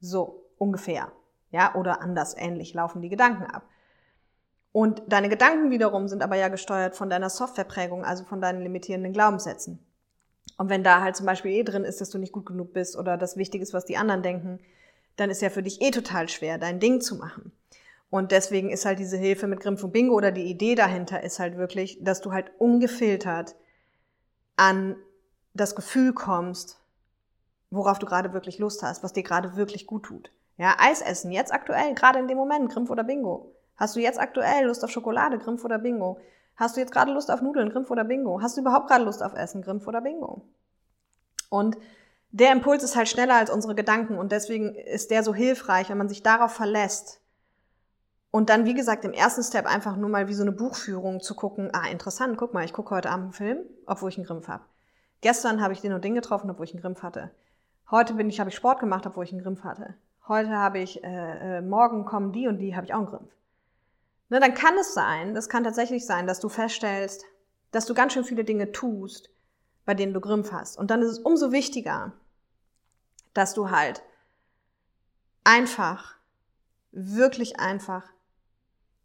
So, 0.00 0.44
ungefähr. 0.56 1.10
Ja, 1.50 1.74
oder 1.74 2.00
anders, 2.00 2.36
ähnlich 2.36 2.74
laufen 2.74 3.02
die 3.02 3.08
Gedanken 3.08 3.44
ab. 3.44 3.64
Und 4.70 5.02
deine 5.08 5.28
Gedanken 5.28 5.70
wiederum 5.70 6.06
sind 6.08 6.22
aber 6.22 6.36
ja 6.36 6.48
gesteuert 6.48 6.94
von 6.94 7.10
deiner 7.10 7.30
Softwareprägung, 7.30 8.04
also 8.04 8.24
von 8.24 8.40
deinen 8.40 8.62
limitierenden 8.62 9.12
Glaubenssätzen. 9.12 9.84
Und 10.58 10.68
wenn 10.68 10.84
da 10.84 11.00
halt 11.00 11.16
zum 11.16 11.26
Beispiel 11.26 11.52
eh 11.52 11.62
drin 11.64 11.84
ist, 11.84 12.00
dass 12.00 12.10
du 12.10 12.18
nicht 12.18 12.32
gut 12.32 12.46
genug 12.46 12.72
bist 12.72 12.96
oder 12.96 13.16
das 13.16 13.36
wichtig 13.36 13.62
ist, 13.62 13.72
was 13.72 13.86
die 13.86 13.96
anderen 13.96 14.22
denken, 14.22 14.60
dann 15.18 15.30
ist 15.30 15.42
ja 15.42 15.50
für 15.50 15.62
dich 15.62 15.82
eh 15.82 15.90
total 15.90 16.28
schwer, 16.28 16.58
dein 16.58 16.80
Ding 16.80 17.00
zu 17.00 17.16
machen. 17.16 17.52
Und 18.08 18.32
deswegen 18.32 18.70
ist 18.70 18.86
halt 18.86 18.98
diese 18.98 19.18
Hilfe 19.18 19.46
mit 19.46 19.60
Grimpf 19.60 19.82
und 19.82 19.92
Bingo 19.92 20.14
oder 20.14 20.30
die 20.30 20.46
Idee 20.46 20.74
dahinter 20.74 21.22
ist 21.22 21.40
halt 21.40 21.58
wirklich, 21.58 21.98
dass 22.00 22.20
du 22.22 22.32
halt 22.32 22.50
ungefiltert 22.58 23.54
an 24.56 24.96
das 25.52 25.74
Gefühl 25.74 26.14
kommst, 26.14 26.80
worauf 27.70 27.98
du 27.98 28.06
gerade 28.06 28.32
wirklich 28.32 28.58
Lust 28.58 28.82
hast, 28.82 29.02
was 29.02 29.12
dir 29.12 29.24
gerade 29.24 29.56
wirklich 29.56 29.86
gut 29.86 30.04
tut. 30.04 30.30
Ja, 30.56 30.76
Eis 30.78 31.02
essen, 31.02 31.32
jetzt 31.32 31.52
aktuell, 31.52 31.94
gerade 31.94 32.18
in 32.18 32.28
dem 32.28 32.38
Moment, 32.38 32.72
Grimpf 32.72 32.88
oder 32.88 33.04
Bingo. 33.04 33.52
Hast 33.76 33.96
du 33.96 34.00
jetzt 34.00 34.18
aktuell 34.18 34.66
Lust 34.66 34.82
auf 34.84 34.90
Schokolade, 34.90 35.38
Grimpf 35.38 35.64
oder 35.64 35.78
Bingo? 35.78 36.18
Hast 36.56 36.76
du 36.76 36.80
jetzt 36.80 36.92
gerade 36.92 37.12
Lust 37.12 37.30
auf 37.30 37.42
Nudeln, 37.42 37.70
Grimpf 37.70 37.90
oder 37.90 38.04
Bingo? 38.04 38.40
Hast 38.40 38.56
du 38.56 38.62
überhaupt 38.62 38.88
gerade 38.88 39.04
Lust 39.04 39.22
auf 39.22 39.34
Essen, 39.34 39.62
Grimpf 39.62 39.86
oder 39.86 40.00
Bingo? 40.00 40.42
Und 41.50 41.76
der 42.30 42.52
Impuls 42.52 42.82
ist 42.82 42.96
halt 42.96 43.08
schneller 43.08 43.36
als 43.36 43.50
unsere 43.50 43.74
Gedanken 43.74 44.18
und 44.18 44.32
deswegen 44.32 44.74
ist 44.74 45.10
der 45.10 45.22
so 45.22 45.34
hilfreich, 45.34 45.88
wenn 45.88 45.98
man 45.98 46.08
sich 46.08 46.22
darauf 46.22 46.52
verlässt. 46.52 47.20
Und 48.30 48.50
dann, 48.50 48.66
wie 48.66 48.74
gesagt, 48.74 49.04
im 49.04 49.12
ersten 49.12 49.42
Step 49.42 49.66
einfach 49.66 49.96
nur 49.96 50.10
mal 50.10 50.28
wie 50.28 50.34
so 50.34 50.42
eine 50.42 50.52
Buchführung 50.52 51.20
zu 51.20 51.34
gucken, 51.34 51.70
ah, 51.72 51.88
interessant, 51.88 52.36
guck 52.36 52.52
mal, 52.52 52.64
ich 52.64 52.74
gucke 52.74 52.94
heute 52.94 53.10
Abend 53.10 53.24
einen 53.24 53.32
Film, 53.32 53.58
obwohl 53.86 54.10
ich 54.10 54.18
einen 54.18 54.26
Grimpf 54.26 54.48
habe. 54.48 54.64
Gestern 55.22 55.62
habe 55.62 55.72
ich 55.72 55.80
den 55.80 55.94
und 55.94 56.04
den 56.04 56.14
getroffen, 56.14 56.50
obwohl 56.50 56.66
ich 56.66 56.72
einen 56.72 56.82
Grimpf 56.82 57.02
hatte. 57.02 57.30
Heute 57.90 58.14
bin 58.14 58.28
ich, 58.28 58.38
habe 58.38 58.50
ich 58.50 58.56
Sport 58.56 58.80
gemacht, 58.80 59.06
obwohl 59.06 59.24
ich 59.24 59.32
einen 59.32 59.42
Grimpf 59.42 59.64
hatte. 59.64 59.94
Heute 60.28 60.50
habe 60.50 60.78
ich, 60.78 61.02
äh, 61.02 61.58
äh, 61.58 61.60
morgen 61.62 62.04
kommen 62.04 62.32
die 62.32 62.46
und 62.46 62.58
die, 62.58 62.76
habe 62.76 62.84
ich 62.84 62.92
auch 62.92 62.98
einen 62.98 63.06
Grimpf. 63.06 63.32
Ne, 64.28 64.40
dann 64.40 64.52
kann 64.52 64.76
es 64.76 64.92
sein, 64.92 65.34
das 65.34 65.48
kann 65.48 65.64
tatsächlich 65.64 66.04
sein, 66.04 66.26
dass 66.26 66.38
du 66.38 66.50
feststellst, 66.50 67.24
dass 67.70 67.86
du 67.86 67.94
ganz 67.94 68.12
schön 68.12 68.24
viele 68.24 68.44
Dinge 68.44 68.72
tust, 68.72 69.30
bei 69.88 69.94
denen 69.94 70.12
du 70.12 70.20
Grimpf 70.20 70.52
hast. 70.52 70.76
Und 70.76 70.90
dann 70.90 71.00
ist 71.00 71.12
es 71.12 71.18
umso 71.18 71.50
wichtiger, 71.50 72.12
dass 73.32 73.54
du 73.54 73.70
halt 73.70 74.02
einfach, 75.44 76.16
wirklich 76.92 77.58
einfach 77.58 78.04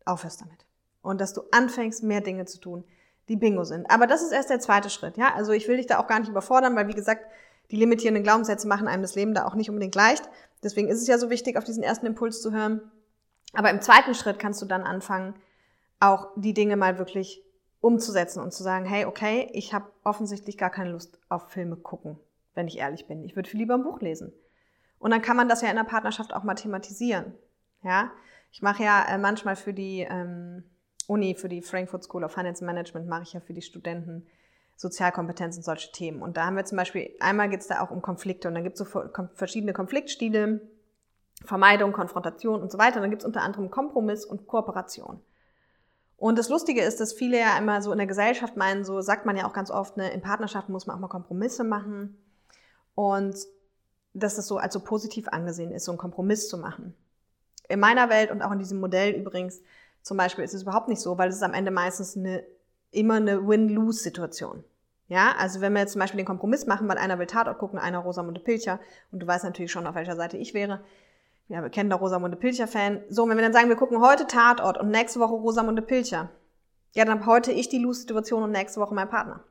aufhörst 0.04 0.42
damit. 0.42 0.66
Und 1.02 1.22
dass 1.22 1.32
du 1.32 1.44
anfängst, 1.52 2.04
mehr 2.04 2.20
Dinge 2.20 2.44
zu 2.44 2.60
tun, 2.60 2.84
die 3.30 3.38
Bingo 3.38 3.63
sind. 3.63 3.90
Aber 3.90 4.08
das 4.08 4.22
ist 4.24 4.34
erst 4.34 4.50
der 4.50 4.60
zweite 4.60 4.90
Schritt, 4.90 5.16
ja. 5.16 5.34
Also 5.34 5.54
ich 5.54 5.70
will 5.70 5.78
dich 5.78 5.88
da 5.88 6.00
auch 6.00 6.08
gar 6.08 6.20
nicht 6.20 6.28
überfordern, 6.28 6.75
weil 6.75 6.90
wie 6.90 6.96
gesagt, 6.96 7.24
die 7.72 7.78
limitierenden 7.78 8.24
Glaubenssätze 8.24 8.68
machen 8.68 8.90
einem 8.90 9.04
das 9.04 9.16
Leben 9.16 9.34
da 9.34 9.46
auch 9.46 9.56
nicht 9.56 9.70
unbedingt 9.70 9.96
leicht. 9.96 10.30
Deswegen 10.63 10.90
ist 10.90 11.02
es 11.02 11.08
ja 11.08 11.18
so 11.18 11.30
wichtig, 11.30 11.56
auf 11.56 11.63
diesen 11.63 11.82
ersten 11.82 12.08
Impuls 12.08 12.42
zu 12.42 12.52
hören. 12.52 12.92
Aber 13.54 13.70
im 13.70 13.80
zweiten 13.80 14.16
Schritt 14.16 14.38
kannst 14.38 14.62
du 14.62 14.66
dann 14.66 14.84
anfangen, 14.84 15.34
auch 16.02 16.28
die 16.36 16.54
Dinge 16.54 16.75
mal 16.75 16.98
wirklich 16.98 17.42
umzusetzen 17.84 18.42
und 18.42 18.54
zu 18.54 18.63
sagen, 18.63 18.86
hey, 18.86 19.04
okay, 19.04 19.50
ich 19.52 19.74
habe 19.74 19.92
offensichtlich 20.06 20.58
gar 20.58 20.70
keine 20.70 20.92
Lust 20.92 21.20
auf 21.28 21.50
Filme 21.50 21.75
gucken, 21.75 22.18
wenn 22.56 22.66
ich 22.66 22.78
ehrlich 22.78 23.08
bin. 23.08 23.25
Ich 23.25 23.36
würde 23.36 23.50
viel 23.50 23.60
lieber 23.60 23.74
ein 23.74 23.84
Buch 23.84 24.00
lesen. 24.00 24.32
Und 25.00 25.12
dann 25.12 25.22
kann 25.22 25.36
man 25.36 25.50
das 25.50 25.62
ja 25.62 25.70
in 25.70 25.75
der 25.75 25.84
Partnerschaft 25.84 26.34
auch 26.34 26.44
mal 26.44 26.56
thematisieren. 26.56 27.34
Ja, 27.84 28.10
ich 28.54 28.62
mache 28.62 28.84
ja 28.84 29.04
äh, 29.10 29.18
manchmal 29.18 29.58
für 29.58 29.74
die 29.74 30.08
ähm, 30.10 30.63
Uni, 31.08 31.36
für 31.36 31.50
die 31.50 31.62
Frankfurt 31.62 32.06
School 32.06 32.24
of 32.24 32.32
Finance 32.32 32.63
Management, 32.63 33.10
mache 33.10 33.24
ich 33.24 33.34
ja 33.34 33.42
für 33.42 33.54
die 33.54 33.62
Studenten 33.62 34.25
Sozialkompetenz 34.78 35.58
und 35.58 35.63
solche 35.63 35.92
Themen. 35.92 36.22
Und 36.22 36.38
da 36.38 36.46
haben 36.46 36.56
wir 36.56 36.63
zum 36.63 36.78
Beispiel, 36.78 37.10
einmal 37.20 37.50
geht 37.50 37.60
es 37.60 37.68
da 37.68 37.82
auch 37.82 37.92
um 37.92 38.02
Konflikte 38.02 38.48
und 38.48 38.54
dann 38.54 38.63
gibt 38.63 38.80
es 38.80 38.90
so 38.90 39.04
verschiedene 39.34 39.74
Konfliktstile, 39.74 40.62
Vermeidung, 41.44 41.92
Konfrontation 41.92 42.62
und 42.62 42.72
so 42.72 42.78
weiter. 42.78 42.96
Und 42.96 43.02
dann 43.02 43.10
gibt 43.10 43.24
es 43.24 43.25
unter 43.25 43.42
anderem 43.42 43.70
Kompromiss 43.70 44.24
und 44.24 44.48
Kooperation. 44.48 45.20
Und 46.17 46.38
das 46.38 46.50
Lustige 46.50 46.82
ist, 46.82 47.00
dass 47.00 47.13
viele 47.13 47.39
ja 47.39 47.58
immer 47.58 47.82
so 47.82 47.91
in 47.91 47.98
der 47.98 48.08
Gesellschaft 48.08 48.55
meinen, 48.55 48.86
so 48.86 49.01
sagt 49.01 49.25
man 49.25 49.36
ja 49.36 49.46
auch 49.46 49.53
ganz 49.53 49.72
oft, 49.72 49.98
ne, 49.98 50.12
in 50.12 50.22
Partnerschaften 50.22 50.72
muss 50.72 50.88
man 50.88 50.96
auch 50.96 51.01
mal 51.01 51.08
Kompromisse 51.08 51.63
machen. 51.63 52.17
Und 52.96 53.36
dass 54.13 54.36
das 54.36 54.48
so 54.48 54.58
als 54.58 54.74
so 54.74 54.79
positiv 54.79 55.27
angesehen 55.27 55.72
ist, 55.72 55.86
so 55.86 55.91
einen 55.91 55.98
Kompromiss 55.98 56.48
zu 56.48 56.58
machen. 56.58 56.96
In 57.67 57.79
meiner 57.79 58.10
Welt 58.10 58.32
und 58.32 58.41
auch 58.41 58.51
in 58.51 58.60
diesem 58.60 58.79
Modell 58.79 59.13
übrigens 59.13 59.62
zum 60.01 60.17
Beispiel 60.17 60.43
ist 60.43 60.53
es 60.53 60.63
überhaupt 60.63 60.89
nicht 60.89 61.01
so, 61.01 61.17
weil 61.17 61.29
es 61.29 61.36
ist 61.36 61.43
am 61.43 61.53
Ende 61.53 61.72
meistens 61.72 62.15
eine, 62.15 62.43
immer 62.91 63.15
eine 63.15 63.48
Win-Lose-Situation. 63.48 64.63
Ja, 65.08 65.36
also 65.38 65.62
wenn 65.62 65.74
wir 65.74 65.82
jetzt 65.82 65.93
zum 65.93 66.00
Beispiel 66.00 66.17
den 66.17 66.25
Kompromiss 66.25 66.65
machen, 66.65 66.88
weil 66.88 66.98
einer 66.98 67.20
will 67.20 67.25
Tatort 67.27 67.58
gucken, 67.58 67.79
einer 67.79 68.00
Rosamunde 68.00 68.41
Pilcher 68.41 68.79
und 69.12 69.20
du 69.20 69.27
weißt 69.27 69.43
natürlich 69.43 69.72
schon, 69.72 69.88
auf 69.88 69.96
welcher 69.96 70.15
Seite 70.15 70.38
ich 70.38 70.53
wäre, 70.53 70.84
ja, 71.47 71.62
wir 71.62 71.69
kennen 71.69 71.89
da 71.89 71.95
Rosamunde 71.95 72.38
Pilcher-Fan. 72.38 73.03
So, 73.09 73.27
wenn 73.27 73.38
wir 73.38 73.43
dann 73.43 73.53
sagen, 73.53 73.69
wir 73.69 73.75
gucken 73.75 74.01
heute 74.01 74.27
Tatort 74.27 74.77
und 74.77 74.89
nächste 74.89 75.19
Woche 75.19 75.33
Rosamunde 75.33 75.81
Pilcher, 75.81 76.29
ja, 76.93 77.05
dann 77.05 77.19
habe 77.19 77.25
heute 77.25 77.51
ich 77.51 77.69
die 77.69 77.79
Lose-Situation 77.79 78.43
und 78.43 78.51
nächste 78.51 78.79
Woche 78.79 78.93
mein 78.93 79.09
Partner. 79.09 79.43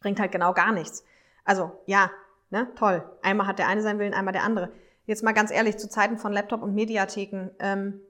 Bringt 0.00 0.20
halt 0.20 0.32
genau 0.32 0.52
gar 0.52 0.72
nichts. 0.72 1.04
Also, 1.44 1.72
ja, 1.86 2.10
ne, 2.50 2.68
toll. 2.76 3.04
Einmal 3.22 3.46
hat 3.46 3.58
der 3.58 3.68
eine 3.68 3.82
seinen 3.82 3.98
Willen, 3.98 4.14
einmal 4.14 4.32
der 4.32 4.44
andere. 4.44 4.70
Jetzt 5.06 5.22
mal 5.22 5.32
ganz 5.32 5.50
ehrlich, 5.50 5.76
zu 5.76 5.88
Zeiten 5.88 6.18
von 6.18 6.32
Laptop 6.32 6.62
und 6.62 6.74
Mediatheken 6.74 7.50
ähm, 7.58 8.00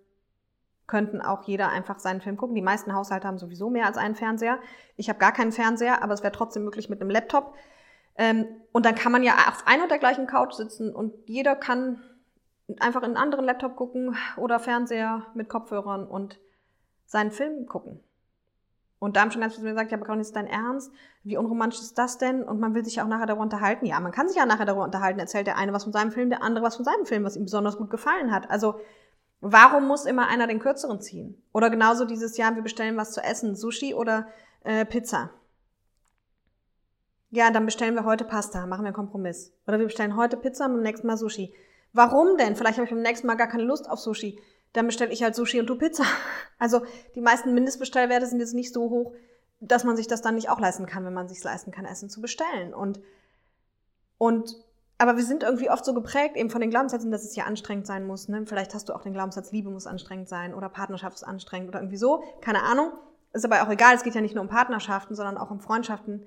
könnten 0.86 1.20
auch 1.20 1.42
jeder 1.44 1.70
einfach 1.70 1.98
seinen 1.98 2.20
Film 2.20 2.36
gucken. 2.36 2.54
Die 2.54 2.62
meisten 2.62 2.94
Haushalte 2.94 3.26
haben 3.26 3.38
sowieso 3.38 3.70
mehr 3.70 3.86
als 3.86 3.98
einen 3.98 4.14
Fernseher. 4.14 4.58
Ich 4.96 5.08
habe 5.08 5.18
gar 5.18 5.32
keinen 5.32 5.52
Fernseher, 5.52 6.02
aber 6.02 6.14
es 6.14 6.22
wäre 6.22 6.32
trotzdem 6.32 6.64
möglich 6.64 6.88
mit 6.88 7.00
einem 7.00 7.10
Laptop. 7.10 7.54
Ähm, 8.16 8.46
und 8.72 8.86
dann 8.86 8.94
kann 8.94 9.12
man 9.12 9.22
ja 9.22 9.34
auf 9.48 9.66
einer 9.66 9.84
und 9.84 9.90
der 9.90 9.98
gleichen 9.98 10.26
Couch 10.26 10.54
sitzen 10.54 10.94
und 10.94 11.12
jeder 11.26 11.54
kann 11.54 12.02
einfach 12.80 13.02
in 13.02 13.08
einen 13.10 13.16
anderen 13.16 13.44
Laptop 13.44 13.76
gucken 13.76 14.16
oder 14.36 14.58
Fernseher 14.58 15.26
mit 15.34 15.48
Kopfhörern 15.48 16.06
und 16.06 16.38
seinen 17.06 17.30
Film 17.30 17.66
gucken. 17.66 18.00
Und 18.98 19.16
da 19.16 19.20
haben 19.20 19.30
schon 19.30 19.42
ganz 19.42 19.54
viele 19.54 19.68
gesagt, 19.68 19.90
ja, 19.90 19.98
aber 19.98 20.06
Conny, 20.06 20.22
ist 20.22 20.34
dein 20.34 20.46
Ernst? 20.46 20.90
Wie 21.22 21.36
unromantisch 21.36 21.80
ist 21.80 21.98
das 21.98 22.16
denn? 22.18 22.42
Und 22.42 22.60
man 22.60 22.74
will 22.74 22.84
sich 22.84 22.96
ja 22.96 23.04
auch 23.04 23.08
nachher 23.08 23.26
darüber 23.26 23.42
unterhalten. 23.42 23.84
Ja, 23.84 24.00
man 24.00 24.12
kann 24.12 24.26
sich 24.26 24.36
ja 24.36 24.46
nachher 24.46 24.64
darüber 24.64 24.84
unterhalten. 24.84 25.20
Erzählt 25.20 25.46
der 25.46 25.58
eine 25.58 25.72
was 25.72 25.84
von 25.84 25.92
seinem 25.92 26.12
Film, 26.12 26.30
der 26.30 26.42
andere 26.42 26.64
was 26.64 26.76
von 26.76 26.84
seinem 26.84 27.04
Film, 27.04 27.22
was 27.24 27.36
ihm 27.36 27.44
besonders 27.44 27.76
gut 27.76 27.90
gefallen 27.90 28.32
hat. 28.32 28.50
Also, 28.50 28.80
warum 29.40 29.86
muss 29.86 30.06
immer 30.06 30.28
einer 30.28 30.46
den 30.46 30.60
kürzeren 30.60 31.00
ziehen? 31.00 31.42
Oder 31.52 31.68
genauso 31.68 32.06
dieses 32.06 32.38
Jahr, 32.38 32.54
wir 32.54 32.62
bestellen 32.62 32.96
was 32.96 33.12
zu 33.12 33.22
essen, 33.22 33.54
Sushi 33.54 33.94
oder 33.94 34.28
äh, 34.64 34.86
Pizza. 34.86 35.30
Ja, 37.30 37.50
dann 37.50 37.66
bestellen 37.66 37.94
wir 37.94 38.04
heute 38.04 38.24
Pasta, 38.24 38.66
machen 38.66 38.82
wir 38.82 38.88
einen 38.88 38.94
Kompromiss. 38.94 39.52
Oder 39.66 39.78
wir 39.78 39.86
bestellen 39.86 40.16
heute 40.16 40.38
Pizza 40.38 40.64
und 40.64 40.72
beim 40.72 40.82
nächsten 40.82 41.06
Mal 41.06 41.18
Sushi. 41.18 41.52
Warum 41.96 42.36
denn? 42.36 42.56
Vielleicht 42.56 42.76
habe 42.76 42.84
ich 42.84 42.90
beim 42.90 43.00
nächsten 43.00 43.26
Mal 43.26 43.36
gar 43.36 43.46
keine 43.46 43.62
Lust 43.62 43.88
auf 43.88 43.98
Sushi. 43.98 44.38
Dann 44.74 44.84
bestelle 44.84 45.10
ich 45.12 45.22
halt 45.22 45.34
Sushi 45.34 45.58
und 45.60 45.66
du 45.66 45.76
Pizza. 45.76 46.04
Also 46.58 46.80
die 47.14 47.20
meisten 47.20 47.52
Mindestbestellwerte 47.52 48.26
sind 48.26 48.40
jetzt 48.40 48.54
nicht 48.54 48.72
so 48.72 48.88
hoch, 48.88 49.12
dass 49.60 49.84
man 49.84 49.94
sich 49.94 50.06
das 50.06 50.22
dann 50.22 50.36
nicht 50.36 50.48
auch 50.48 50.58
leisten 50.58 50.86
kann, 50.86 51.04
wenn 51.04 51.12
man 51.12 51.28
sich 51.28 51.44
leisten 51.44 51.70
kann, 51.70 51.84
Essen 51.84 52.08
zu 52.08 52.22
bestellen. 52.22 52.72
Und, 52.72 52.98
und 54.16 54.56
aber 54.96 55.18
wir 55.18 55.24
sind 55.24 55.42
irgendwie 55.42 55.68
oft 55.68 55.84
so 55.84 55.92
geprägt 55.92 56.34
eben 56.34 56.48
von 56.48 56.62
den 56.62 56.70
Glaubenssätzen, 56.70 57.10
dass 57.10 57.24
es 57.24 57.36
ja 57.36 57.44
anstrengend 57.44 57.86
sein 57.86 58.06
muss. 58.06 58.28
Ne? 58.28 58.46
Vielleicht 58.46 58.72
hast 58.72 58.88
du 58.88 58.94
auch 58.94 59.02
den 59.02 59.12
Glaubenssatz, 59.12 59.52
Liebe 59.52 59.68
muss 59.68 59.86
anstrengend 59.86 60.30
sein 60.30 60.54
oder 60.54 60.70
Partnerschaft 60.70 61.16
ist 61.16 61.24
anstrengend 61.24 61.68
oder 61.68 61.80
irgendwie 61.80 61.98
so. 61.98 62.22
Keine 62.40 62.62
Ahnung. 62.62 62.92
Ist 63.34 63.44
aber 63.44 63.62
auch 63.62 63.70
egal. 63.70 63.94
Es 63.94 64.02
geht 64.02 64.14
ja 64.14 64.22
nicht 64.22 64.34
nur 64.34 64.44
um 64.44 64.48
Partnerschaften, 64.48 65.14
sondern 65.14 65.36
auch 65.36 65.50
um 65.50 65.60
Freundschaften. 65.60 66.26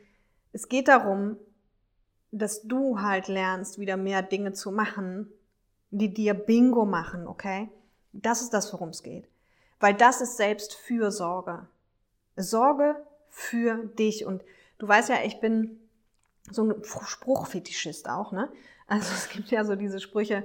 Es 0.52 0.68
geht 0.68 0.88
darum, 0.88 1.38
dass 2.32 2.62
du 2.62 3.02
halt 3.02 3.28
lernst, 3.28 3.80
wieder 3.80 3.98
mehr 3.98 4.22
Dinge 4.22 4.54
zu 4.54 4.72
machen, 4.72 5.32
die 5.92 6.14
dir 6.14 6.34
Bingo 6.34 6.86
machen, 6.86 7.28
okay? 7.28 7.70
Das 8.14 8.42
ist 8.42 8.54
das, 8.54 8.72
worum 8.74 8.90
es 8.90 9.04
geht. 9.04 9.28
Weil 9.80 9.94
das 9.94 10.22
ist 10.22 10.38
Selbstfürsorge. 10.38 11.68
Sorge 12.36 12.96
für 13.30 13.86
dich. 13.86 14.26
Und 14.26 14.44
du 14.78 14.88
weißt 14.88 15.10
ja, 15.10 15.18
ich 15.24 15.40
bin 15.40 15.80
so 16.52 16.64
ein 16.64 16.84
Spruchfetischist 16.84 18.10
auch, 18.10 18.32
ne? 18.32 18.52
Also 18.88 19.14
es 19.14 19.30
gibt 19.30 19.50
ja 19.52 19.64
so 19.64 19.76
diese 19.76 20.00
Sprüche 20.00 20.44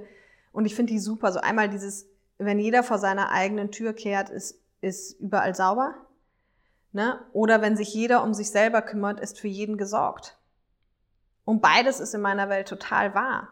und 0.51 0.65
ich 0.65 0.75
finde 0.75 0.93
die 0.93 0.99
super. 0.99 1.31
So 1.31 1.39
einmal 1.39 1.69
dieses, 1.69 2.07
wenn 2.37 2.59
jeder 2.59 2.83
vor 2.83 2.97
seiner 2.97 3.31
eigenen 3.31 3.71
Tür 3.71 3.93
kehrt, 3.93 4.29
ist, 4.29 4.61
ist 4.81 5.19
überall 5.19 5.55
sauber. 5.55 5.95
Ne? 6.91 7.19
Oder 7.33 7.61
wenn 7.61 7.75
sich 7.75 7.93
jeder 7.93 8.23
um 8.23 8.33
sich 8.33 8.51
selber 8.51 8.81
kümmert, 8.81 9.19
ist 9.19 9.37
für 9.37 9.49
jeden 9.49 9.77
gesorgt. 9.77 10.37
Und 11.43 11.61
beides 11.61 11.99
ist 11.99 12.15
in 12.15 12.21
meiner 12.21 12.47
Welt 12.47 12.69
total 12.69 13.13
wahr. 13.13 13.49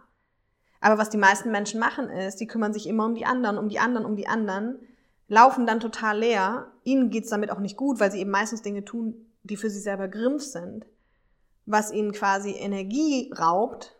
Aber 0.84 0.98
was 0.98 1.10
die 1.10 1.18
meisten 1.18 1.50
Menschen 1.50 1.80
machen 1.80 2.10
ist, 2.10 2.42
die 2.42 2.46
kümmern 2.46 2.74
sich 2.74 2.88
immer 2.88 3.06
um 3.06 3.16
die 3.16 3.26
anderen, 3.26 3.58
um 3.58 3.70
die 3.70 3.80
anderen, 3.80 4.06
um 4.06 4.18
die 4.18 4.28
anderen, 4.28 4.80
laufen 5.30 5.66
dann 5.66 5.80
total 5.80 6.20
leer. 6.20 6.74
Ihnen 6.84 7.10
geht's 7.10 7.30
damit 7.30 7.52
auch 7.52 7.60
nicht 7.60 7.78
gut, 7.78 8.02
weil 8.02 8.12
sie 8.12 8.20
eben 8.20 8.32
meistens 8.32 8.64
Dinge 8.64 8.84
tun, 8.84 9.16
die 9.44 9.56
für 9.56 9.70
sie 9.70 9.80
selber 9.80 10.10
Grimpf 10.10 10.44
sind, 10.44 10.86
was 11.66 11.94
ihnen 11.94 12.12
quasi 12.12 12.52
Energie 12.52 13.32
raubt. 13.32 13.96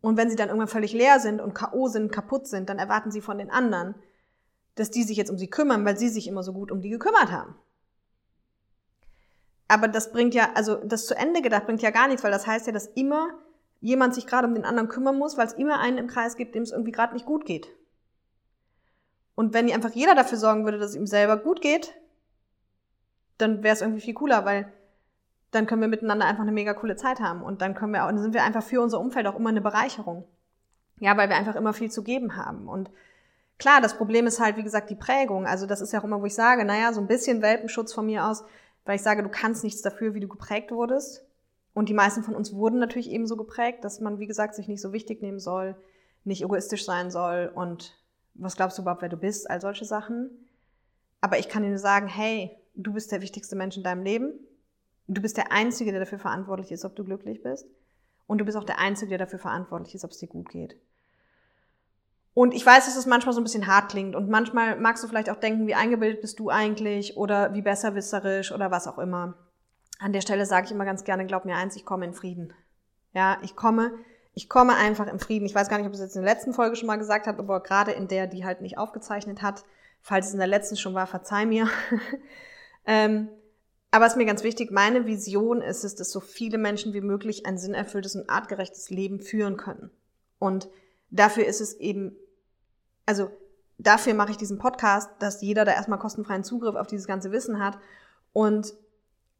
Und 0.00 0.16
wenn 0.16 0.28
sie 0.28 0.34
dann 0.34 0.48
irgendwann 0.48 0.66
völlig 0.66 0.92
leer 0.92 1.20
sind 1.20 1.40
und 1.40 1.54
K.O. 1.54 1.86
sind, 1.86 2.10
kaputt 2.10 2.48
sind, 2.48 2.68
dann 2.68 2.80
erwarten 2.80 3.12
sie 3.12 3.20
von 3.20 3.38
den 3.38 3.52
anderen, 3.52 3.94
dass 4.74 4.90
die 4.90 5.04
sich 5.04 5.16
jetzt 5.16 5.30
um 5.30 5.38
sie 5.38 5.50
kümmern, 5.50 5.84
weil 5.84 5.96
sie 5.96 6.08
sich 6.08 6.26
immer 6.26 6.42
so 6.42 6.52
gut 6.52 6.72
um 6.72 6.80
die 6.80 6.90
gekümmert 6.90 7.30
haben. 7.30 7.54
Aber 9.68 9.86
das 9.86 10.10
bringt 10.10 10.34
ja, 10.34 10.50
also 10.54 10.74
das 10.74 11.06
zu 11.06 11.14
Ende 11.14 11.42
gedacht 11.42 11.66
bringt 11.66 11.80
ja 11.80 11.90
gar 11.90 12.08
nichts, 12.08 12.24
weil 12.24 12.32
das 12.32 12.48
heißt 12.48 12.66
ja, 12.66 12.72
dass 12.72 12.88
immer 12.88 13.28
jemand 13.82 14.14
sich 14.14 14.26
gerade 14.26 14.46
um 14.46 14.54
den 14.54 14.64
anderen 14.64 14.88
kümmern 14.88 15.18
muss, 15.18 15.36
weil 15.36 15.46
es 15.46 15.52
immer 15.52 15.80
einen 15.80 15.98
im 15.98 16.06
Kreis 16.06 16.36
gibt, 16.36 16.54
dem 16.54 16.62
es 16.62 16.70
irgendwie 16.70 16.92
gerade 16.92 17.12
nicht 17.12 17.26
gut 17.26 17.44
geht. 17.44 17.68
Und 19.34 19.52
wenn 19.52 19.70
einfach 19.70 19.90
jeder 19.90 20.14
dafür 20.14 20.38
sorgen 20.38 20.64
würde, 20.64 20.78
dass 20.78 20.90
es 20.90 20.96
ihm 20.96 21.06
selber 21.06 21.36
gut 21.36 21.60
geht, 21.60 21.92
dann 23.38 23.62
wäre 23.62 23.74
es 23.74 23.80
irgendwie 23.80 24.00
viel 24.00 24.14
cooler, 24.14 24.44
weil 24.44 24.72
dann 25.50 25.66
können 25.66 25.80
wir 25.80 25.88
miteinander 25.88 26.26
einfach 26.26 26.42
eine 26.42 26.52
mega 26.52 26.74
coole 26.74 26.96
Zeit 26.96 27.20
haben 27.20 27.42
und 27.42 27.60
dann 27.60 27.74
können 27.74 27.92
wir 27.92 28.04
auch, 28.04 28.08
dann 28.08 28.22
sind 28.22 28.34
wir 28.34 28.44
einfach 28.44 28.62
für 28.62 28.80
unser 28.80 29.00
Umfeld 29.00 29.26
auch 29.26 29.36
immer 29.36 29.50
eine 29.50 29.60
Bereicherung. 29.60 30.24
Ja, 31.00 31.16
weil 31.16 31.28
wir 31.28 31.36
einfach 31.36 31.56
immer 31.56 31.72
viel 31.72 31.90
zu 31.90 32.04
geben 32.04 32.36
haben. 32.36 32.68
Und 32.68 32.88
klar, 33.58 33.80
das 33.80 33.96
Problem 33.96 34.28
ist 34.28 34.38
halt, 34.38 34.56
wie 34.56 34.62
gesagt, 34.62 34.90
die 34.90 34.94
Prägung. 34.94 35.46
Also 35.46 35.66
das 35.66 35.80
ist 35.80 35.92
ja 35.92 36.00
auch 36.00 36.04
immer, 36.04 36.20
wo 36.20 36.26
ich 36.26 36.34
sage, 36.34 36.64
naja, 36.64 36.92
so 36.92 37.00
ein 37.00 37.08
bisschen 37.08 37.42
Welpenschutz 37.42 37.92
von 37.92 38.06
mir 38.06 38.26
aus, 38.26 38.44
weil 38.84 38.94
ich 38.94 39.02
sage, 39.02 39.24
du 39.24 39.28
kannst 39.28 39.64
nichts 39.64 39.82
dafür, 39.82 40.14
wie 40.14 40.20
du 40.20 40.28
geprägt 40.28 40.70
wurdest. 40.70 41.26
Und 41.74 41.88
die 41.88 41.94
meisten 41.94 42.22
von 42.22 42.34
uns 42.34 42.54
wurden 42.54 42.78
natürlich 42.78 43.10
eben 43.10 43.26
so 43.26 43.36
geprägt, 43.36 43.84
dass 43.84 44.00
man, 44.00 44.18
wie 44.18 44.26
gesagt, 44.26 44.54
sich 44.54 44.68
nicht 44.68 44.80
so 44.80 44.92
wichtig 44.92 45.22
nehmen 45.22 45.38
soll, 45.38 45.76
nicht 46.24 46.42
egoistisch 46.42 46.84
sein 46.84 47.10
soll 47.10 47.50
und 47.54 47.98
was 48.34 48.56
glaubst 48.56 48.78
du 48.78 48.82
überhaupt, 48.82 49.02
wer 49.02 49.08
du 49.08 49.16
bist, 49.16 49.50
all 49.50 49.60
solche 49.60 49.84
Sachen. 49.84 50.30
Aber 51.20 51.38
ich 51.38 51.48
kann 51.48 51.62
dir 51.62 51.68
nur 51.68 51.78
sagen, 51.78 52.08
hey, 52.08 52.56
du 52.74 52.92
bist 52.92 53.12
der 53.12 53.22
wichtigste 53.22 53.56
Mensch 53.56 53.76
in 53.76 53.82
deinem 53.82 54.02
Leben. 54.02 54.32
Du 55.08 55.20
bist 55.20 55.36
der 55.36 55.52
Einzige, 55.52 55.90
der 55.90 56.00
dafür 56.00 56.18
verantwortlich 56.18 56.72
ist, 56.72 56.84
ob 56.84 56.96
du 56.96 57.04
glücklich 57.04 57.42
bist. 57.42 57.66
Und 58.26 58.38
du 58.38 58.44
bist 58.44 58.56
auch 58.56 58.64
der 58.64 58.78
Einzige, 58.78 59.10
der 59.10 59.18
dafür 59.18 59.38
verantwortlich 59.38 59.94
ist, 59.94 60.04
ob 60.04 60.12
es 60.12 60.18
dir 60.18 60.28
gut 60.28 60.48
geht. 60.48 60.76
Und 62.34 62.54
ich 62.54 62.64
weiß, 62.64 62.86
dass 62.86 62.96
es 62.96 63.06
manchmal 63.06 63.34
so 63.34 63.40
ein 63.40 63.44
bisschen 63.44 63.66
hart 63.66 63.90
klingt 63.90 64.16
und 64.16 64.30
manchmal 64.30 64.80
magst 64.80 65.04
du 65.04 65.08
vielleicht 65.08 65.28
auch 65.28 65.36
denken, 65.36 65.66
wie 65.66 65.74
eingebildet 65.74 66.22
bist 66.22 66.38
du 66.38 66.48
eigentlich 66.48 67.16
oder 67.18 67.52
wie 67.52 67.60
besserwisserisch 67.60 68.52
oder 68.52 68.70
was 68.70 68.86
auch 68.86 68.98
immer. 68.98 69.34
An 70.02 70.12
der 70.12 70.20
Stelle 70.20 70.46
sage 70.46 70.66
ich 70.66 70.72
immer 70.72 70.84
ganz 70.84 71.04
gerne, 71.04 71.26
glaub 71.26 71.44
mir 71.44 71.54
eins, 71.54 71.76
ich 71.76 71.84
komme 71.84 72.04
in 72.04 72.12
Frieden. 72.12 72.52
Ja, 73.14 73.38
ich 73.42 73.54
komme, 73.54 73.92
ich 74.34 74.48
komme 74.48 74.74
einfach 74.74 75.06
in 75.06 75.20
Frieden. 75.20 75.46
Ich 75.46 75.54
weiß 75.54 75.68
gar 75.68 75.78
nicht, 75.78 75.86
ob 75.86 75.92
ich 75.92 76.00
es 76.00 76.04
jetzt 76.04 76.16
in 76.16 76.22
der 76.22 76.34
letzten 76.34 76.52
Folge 76.52 76.74
schon 76.74 76.88
mal 76.88 76.96
gesagt 76.96 77.28
habe, 77.28 77.38
aber 77.38 77.62
gerade 77.62 77.92
in 77.92 78.08
der, 78.08 78.26
die 78.26 78.44
halt 78.44 78.62
nicht 78.62 78.78
aufgezeichnet 78.78 79.42
hat, 79.42 79.64
falls 80.00 80.26
es 80.26 80.32
in 80.32 80.40
der 80.40 80.48
letzten 80.48 80.76
schon 80.76 80.94
war, 80.94 81.06
verzeih 81.06 81.46
mir. 81.46 81.68
ähm, 82.86 83.28
aber 83.92 84.06
es 84.06 84.14
ist 84.14 84.16
mir 84.16 84.26
ganz 84.26 84.42
wichtig, 84.42 84.72
meine 84.72 85.06
Vision 85.06 85.62
ist 85.62 85.84
es, 85.84 85.94
dass 85.94 86.10
so 86.10 86.18
viele 86.18 86.58
Menschen 86.58 86.94
wie 86.94 87.00
möglich 87.00 87.46
ein 87.46 87.56
sinnerfülltes 87.56 88.16
und 88.16 88.28
artgerechtes 88.28 88.90
Leben 88.90 89.20
führen 89.20 89.56
können. 89.56 89.90
Und 90.40 90.68
dafür 91.10 91.46
ist 91.46 91.60
es 91.60 91.74
eben, 91.74 92.16
also 93.06 93.30
dafür 93.78 94.14
mache 94.14 94.32
ich 94.32 94.36
diesen 94.36 94.58
Podcast, 94.58 95.10
dass 95.20 95.42
jeder 95.42 95.64
da 95.64 95.72
erstmal 95.72 96.00
kostenfreien 96.00 96.42
Zugriff 96.42 96.74
auf 96.74 96.88
dieses 96.88 97.06
ganze 97.06 97.30
Wissen 97.30 97.62
hat. 97.62 97.78
Und 98.32 98.74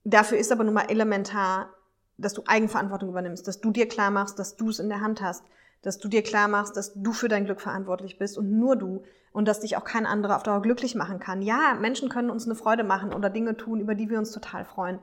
dafür 0.04 0.38
ist 0.38 0.52
aber 0.52 0.64
nun 0.64 0.74
mal 0.74 0.90
elementar, 0.90 1.70
dass 2.18 2.34
du 2.34 2.42
Eigenverantwortung 2.46 3.08
übernimmst, 3.08 3.46
dass 3.48 3.60
du 3.60 3.70
dir 3.70 3.88
klar 3.88 4.10
machst, 4.10 4.38
dass 4.38 4.56
du 4.56 4.68
es 4.68 4.78
in 4.78 4.88
der 4.88 5.00
Hand 5.00 5.20
hast, 5.20 5.44
dass 5.82 5.98
du 5.98 6.08
dir 6.08 6.22
klar 6.22 6.48
machst, 6.48 6.76
dass 6.76 6.92
du 6.94 7.12
für 7.12 7.28
dein 7.28 7.44
Glück 7.44 7.60
verantwortlich 7.60 8.18
bist 8.18 8.38
und 8.38 8.50
nur 8.58 8.76
du 8.76 9.02
und 9.32 9.48
dass 9.48 9.60
dich 9.60 9.76
auch 9.76 9.84
kein 9.84 10.06
anderer 10.06 10.36
auf 10.36 10.42
Dauer 10.42 10.62
glücklich 10.62 10.94
machen 10.94 11.18
kann. 11.18 11.42
Ja, 11.42 11.76
Menschen 11.80 12.08
können 12.08 12.30
uns 12.30 12.46
eine 12.46 12.54
Freude 12.54 12.84
machen 12.84 13.12
oder 13.12 13.30
Dinge 13.30 13.56
tun, 13.56 13.80
über 13.80 13.94
die 13.94 14.10
wir 14.10 14.18
uns 14.18 14.30
total 14.30 14.64
freuen. 14.64 14.98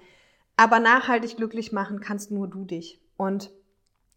Aber 0.55 0.79
nachhaltig 0.79 1.37
glücklich 1.37 1.71
machen 1.71 1.99
kannst 1.99 2.31
nur 2.31 2.47
du 2.47 2.65
dich. 2.65 3.01
Und 3.17 3.51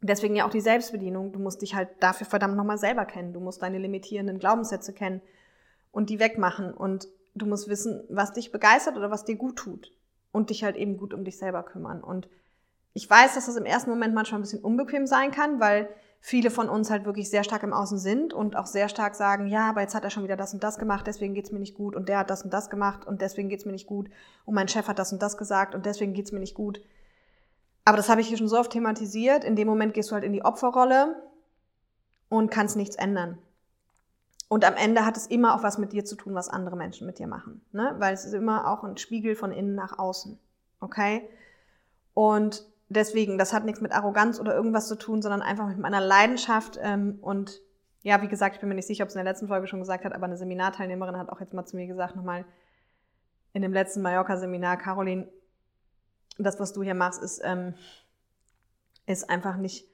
deswegen 0.00 0.36
ja 0.36 0.44
auch 0.44 0.50
die 0.50 0.60
Selbstbedienung. 0.60 1.32
Du 1.32 1.38
musst 1.38 1.62
dich 1.62 1.74
halt 1.74 1.88
dafür 2.00 2.26
verdammt 2.26 2.56
nochmal 2.56 2.78
selber 2.78 3.04
kennen. 3.04 3.32
Du 3.32 3.40
musst 3.40 3.62
deine 3.62 3.78
limitierenden 3.78 4.38
Glaubenssätze 4.38 4.92
kennen 4.92 5.22
und 5.92 6.10
die 6.10 6.20
wegmachen. 6.20 6.74
Und 6.74 7.08
du 7.34 7.46
musst 7.46 7.68
wissen, 7.68 8.04
was 8.08 8.32
dich 8.32 8.52
begeistert 8.52 8.96
oder 8.96 9.10
was 9.10 9.24
dir 9.24 9.36
gut 9.36 9.56
tut. 9.56 9.92
Und 10.32 10.50
dich 10.50 10.64
halt 10.64 10.76
eben 10.76 10.96
gut 10.96 11.14
um 11.14 11.24
dich 11.24 11.38
selber 11.38 11.62
kümmern. 11.62 12.02
Und 12.02 12.28
ich 12.94 13.08
weiß, 13.08 13.34
dass 13.34 13.46
das 13.46 13.56
im 13.56 13.64
ersten 13.64 13.90
Moment 13.90 14.14
manchmal 14.14 14.40
ein 14.40 14.42
bisschen 14.42 14.64
unbequem 14.64 15.06
sein 15.06 15.30
kann, 15.30 15.60
weil 15.60 15.88
viele 16.20 16.50
von 16.50 16.68
uns 16.68 16.90
halt 16.90 17.04
wirklich 17.04 17.28
sehr 17.30 17.42
stark 17.42 17.64
im 17.64 17.72
Außen 17.72 17.98
sind 17.98 18.32
und 18.32 18.56
auch 18.56 18.66
sehr 18.66 18.88
stark 18.88 19.14
sagen, 19.14 19.48
ja, 19.48 19.68
aber 19.68 19.80
jetzt 19.80 19.94
hat 19.94 20.04
er 20.04 20.10
schon 20.10 20.22
wieder 20.22 20.36
das 20.36 20.54
und 20.54 20.62
das 20.62 20.78
gemacht, 20.78 21.06
deswegen 21.06 21.34
geht's 21.34 21.50
mir 21.50 21.58
nicht 21.58 21.74
gut 21.74 21.96
und 21.96 22.08
der 22.08 22.18
hat 22.18 22.30
das 22.30 22.44
und 22.44 22.52
das 22.52 22.70
gemacht 22.70 23.06
und 23.06 23.20
deswegen 23.20 23.48
geht's 23.48 23.64
mir 23.64 23.72
nicht 23.72 23.88
gut 23.88 24.08
und 24.44 24.54
mein 24.54 24.68
Chef 24.68 24.86
hat 24.86 25.00
das 25.00 25.12
und 25.12 25.20
das 25.20 25.36
gesagt 25.36 25.74
und 25.74 25.84
deswegen 25.84 26.14
geht's 26.14 26.30
mir 26.30 26.38
nicht 26.38 26.54
gut. 26.54 26.80
Aber 27.84 27.96
das 27.96 28.08
habe 28.08 28.20
ich 28.20 28.28
hier 28.28 28.38
schon 28.38 28.48
so 28.48 28.58
oft 28.58 28.70
thematisiert. 28.70 29.42
In 29.42 29.56
dem 29.56 29.66
Moment 29.66 29.94
gehst 29.94 30.10
du 30.10 30.14
halt 30.14 30.24
in 30.24 30.32
die 30.32 30.44
Opferrolle 30.44 31.16
und 32.28 32.50
kannst 32.50 32.76
nichts 32.76 32.94
ändern. 32.94 33.38
Und 34.52 34.66
am 34.66 34.75
Ende 34.75 35.06
hat 35.06 35.16
es 35.16 35.26
immer 35.28 35.54
auch 35.54 35.62
was 35.62 35.78
mit 35.78 35.94
dir 35.94 36.04
zu 36.04 36.14
tun, 36.14 36.35
was 36.35 36.50
andere 36.50 36.76
Menschen 36.76 37.06
mit 37.06 37.18
dir 37.18 37.26
machen. 37.26 37.64
Ne? 37.73 37.94
Weil 37.97 38.12
es 38.12 38.26
ist 38.26 38.35
immer 38.35 38.71
auch 38.71 38.85
ein 38.85 38.99
Spiegel 38.99 39.35
von 39.35 39.50
innen 39.50 39.75
nach 39.75 39.99
außen. 39.99 40.38
Okay? 40.78 41.26
Und 42.12 42.62
deswegen, 42.90 43.38
das 43.38 43.54
hat 43.54 43.64
nichts 43.64 43.80
mit 43.80 43.92
Arroganz 43.92 44.38
oder 44.38 44.54
irgendwas 44.54 44.88
zu 44.88 44.97
tun, 44.97 45.23
sondern 45.23 45.40
einfach 45.40 45.68
mit 45.68 45.78
meiner 45.78 46.02
Leidenschaft. 46.02 46.78
Ähm, 46.82 47.18
und 47.23 47.62
ja, 48.02 48.21
wie 48.21 48.28
gesagt, 48.28 48.56
ich 48.56 48.61
bin 48.61 48.68
mir 48.68 48.75
nicht 48.75 48.87
sicher, 48.87 49.04
ob 49.04 49.09
es 49.09 49.14
in 49.14 49.25
der 49.25 49.32
letzten 49.32 49.49
Folge 49.49 49.66
schon 49.68 49.80
gesagt 49.80 50.04
hat, 50.04 50.12
aber 50.12 50.26
eine 50.26 50.37
Seminarteilnehmerin 50.37 51.16
hat 51.16 51.30
auch 51.30 51.40
jetzt 51.40 51.54
mal 51.54 51.64
zu 51.64 51.76
mir 51.76 51.87
gesagt, 51.87 52.14
nochmal 52.14 52.44
in 53.54 53.62
dem 53.62 53.73
letzten 53.73 54.02
Mallorca-Seminar, 54.02 54.76
Caroline, 54.76 55.28
das, 56.37 56.61
was 56.61 56.75
du 56.75 56.82
hier 56.82 56.94
machst, 56.94 57.23
ist, 57.23 57.40
ähm, 57.42 57.73
ist 59.06 59.30
einfach 59.30 59.56
nicht, 59.56 59.88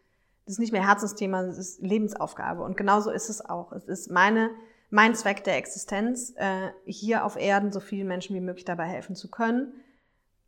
das 0.49 0.55
ist 0.55 0.61
nicht 0.61 0.73
mehr 0.73 0.87
Herzensthema, 0.87 1.43
es 1.43 1.59
ist 1.59 1.83
Lebensaufgabe. 1.83 2.63
Und 2.63 2.77
genauso 2.77 3.11
ist 3.11 3.29
es 3.29 3.45
auch. 3.45 3.73
Es 3.73 3.85
ist 3.85 4.11
meine, 4.11 4.51
mein 4.89 5.15
Zweck 5.15 5.45
der 5.45 5.57
Existenz, 5.57 6.33
äh, 6.37 6.71
hier 6.87 7.25
auf 7.27 7.37
Erden 7.37 7.71
so 7.71 7.81
vielen 7.81 8.09
Menschen 8.09 8.35
wie 8.35 8.41
möglich 8.41 8.65
dabei 8.65 8.87
helfen 8.87 9.15
zu 9.15 9.31
können 9.31 9.73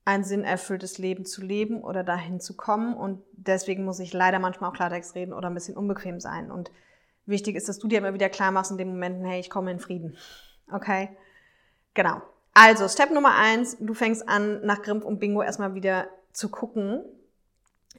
ein 0.04 0.24
sinnerfülltes 0.24 0.98
Leben 0.98 1.24
zu 1.24 1.42
leben 1.42 1.82
oder 1.82 2.02
dahin 2.02 2.40
zu 2.40 2.56
kommen. 2.56 2.94
Und 2.94 3.22
deswegen 3.32 3.84
muss 3.84 4.00
ich 4.00 4.12
leider 4.12 4.38
manchmal 4.38 4.70
auch 4.70 4.74
Klartext 4.74 5.14
reden 5.14 5.32
oder 5.32 5.48
ein 5.48 5.54
bisschen 5.54 5.76
unbequem 5.76 6.20
sein. 6.20 6.50
Und 6.50 6.70
wichtig 7.26 7.56
ist, 7.56 7.68
dass 7.68 7.78
du 7.78 7.88
dir 7.88 7.98
immer 7.98 8.14
wieder 8.14 8.28
klar 8.28 8.50
machst 8.50 8.70
in 8.70 8.78
den 8.78 8.88
Momenten, 8.88 9.24
hey, 9.24 9.40
ich 9.40 9.50
komme 9.50 9.70
in 9.70 9.78
Frieden. 9.78 10.16
Okay? 10.72 11.10
Genau. 11.94 12.22
Also, 12.54 12.88
Step 12.88 13.10
Nummer 13.10 13.36
eins, 13.36 13.76
du 13.78 13.94
fängst 13.94 14.28
an, 14.28 14.64
nach 14.64 14.82
Grimpf 14.82 15.04
und 15.04 15.20
Bingo 15.20 15.42
erstmal 15.42 15.74
wieder 15.74 16.08
zu 16.32 16.48
gucken, 16.48 17.04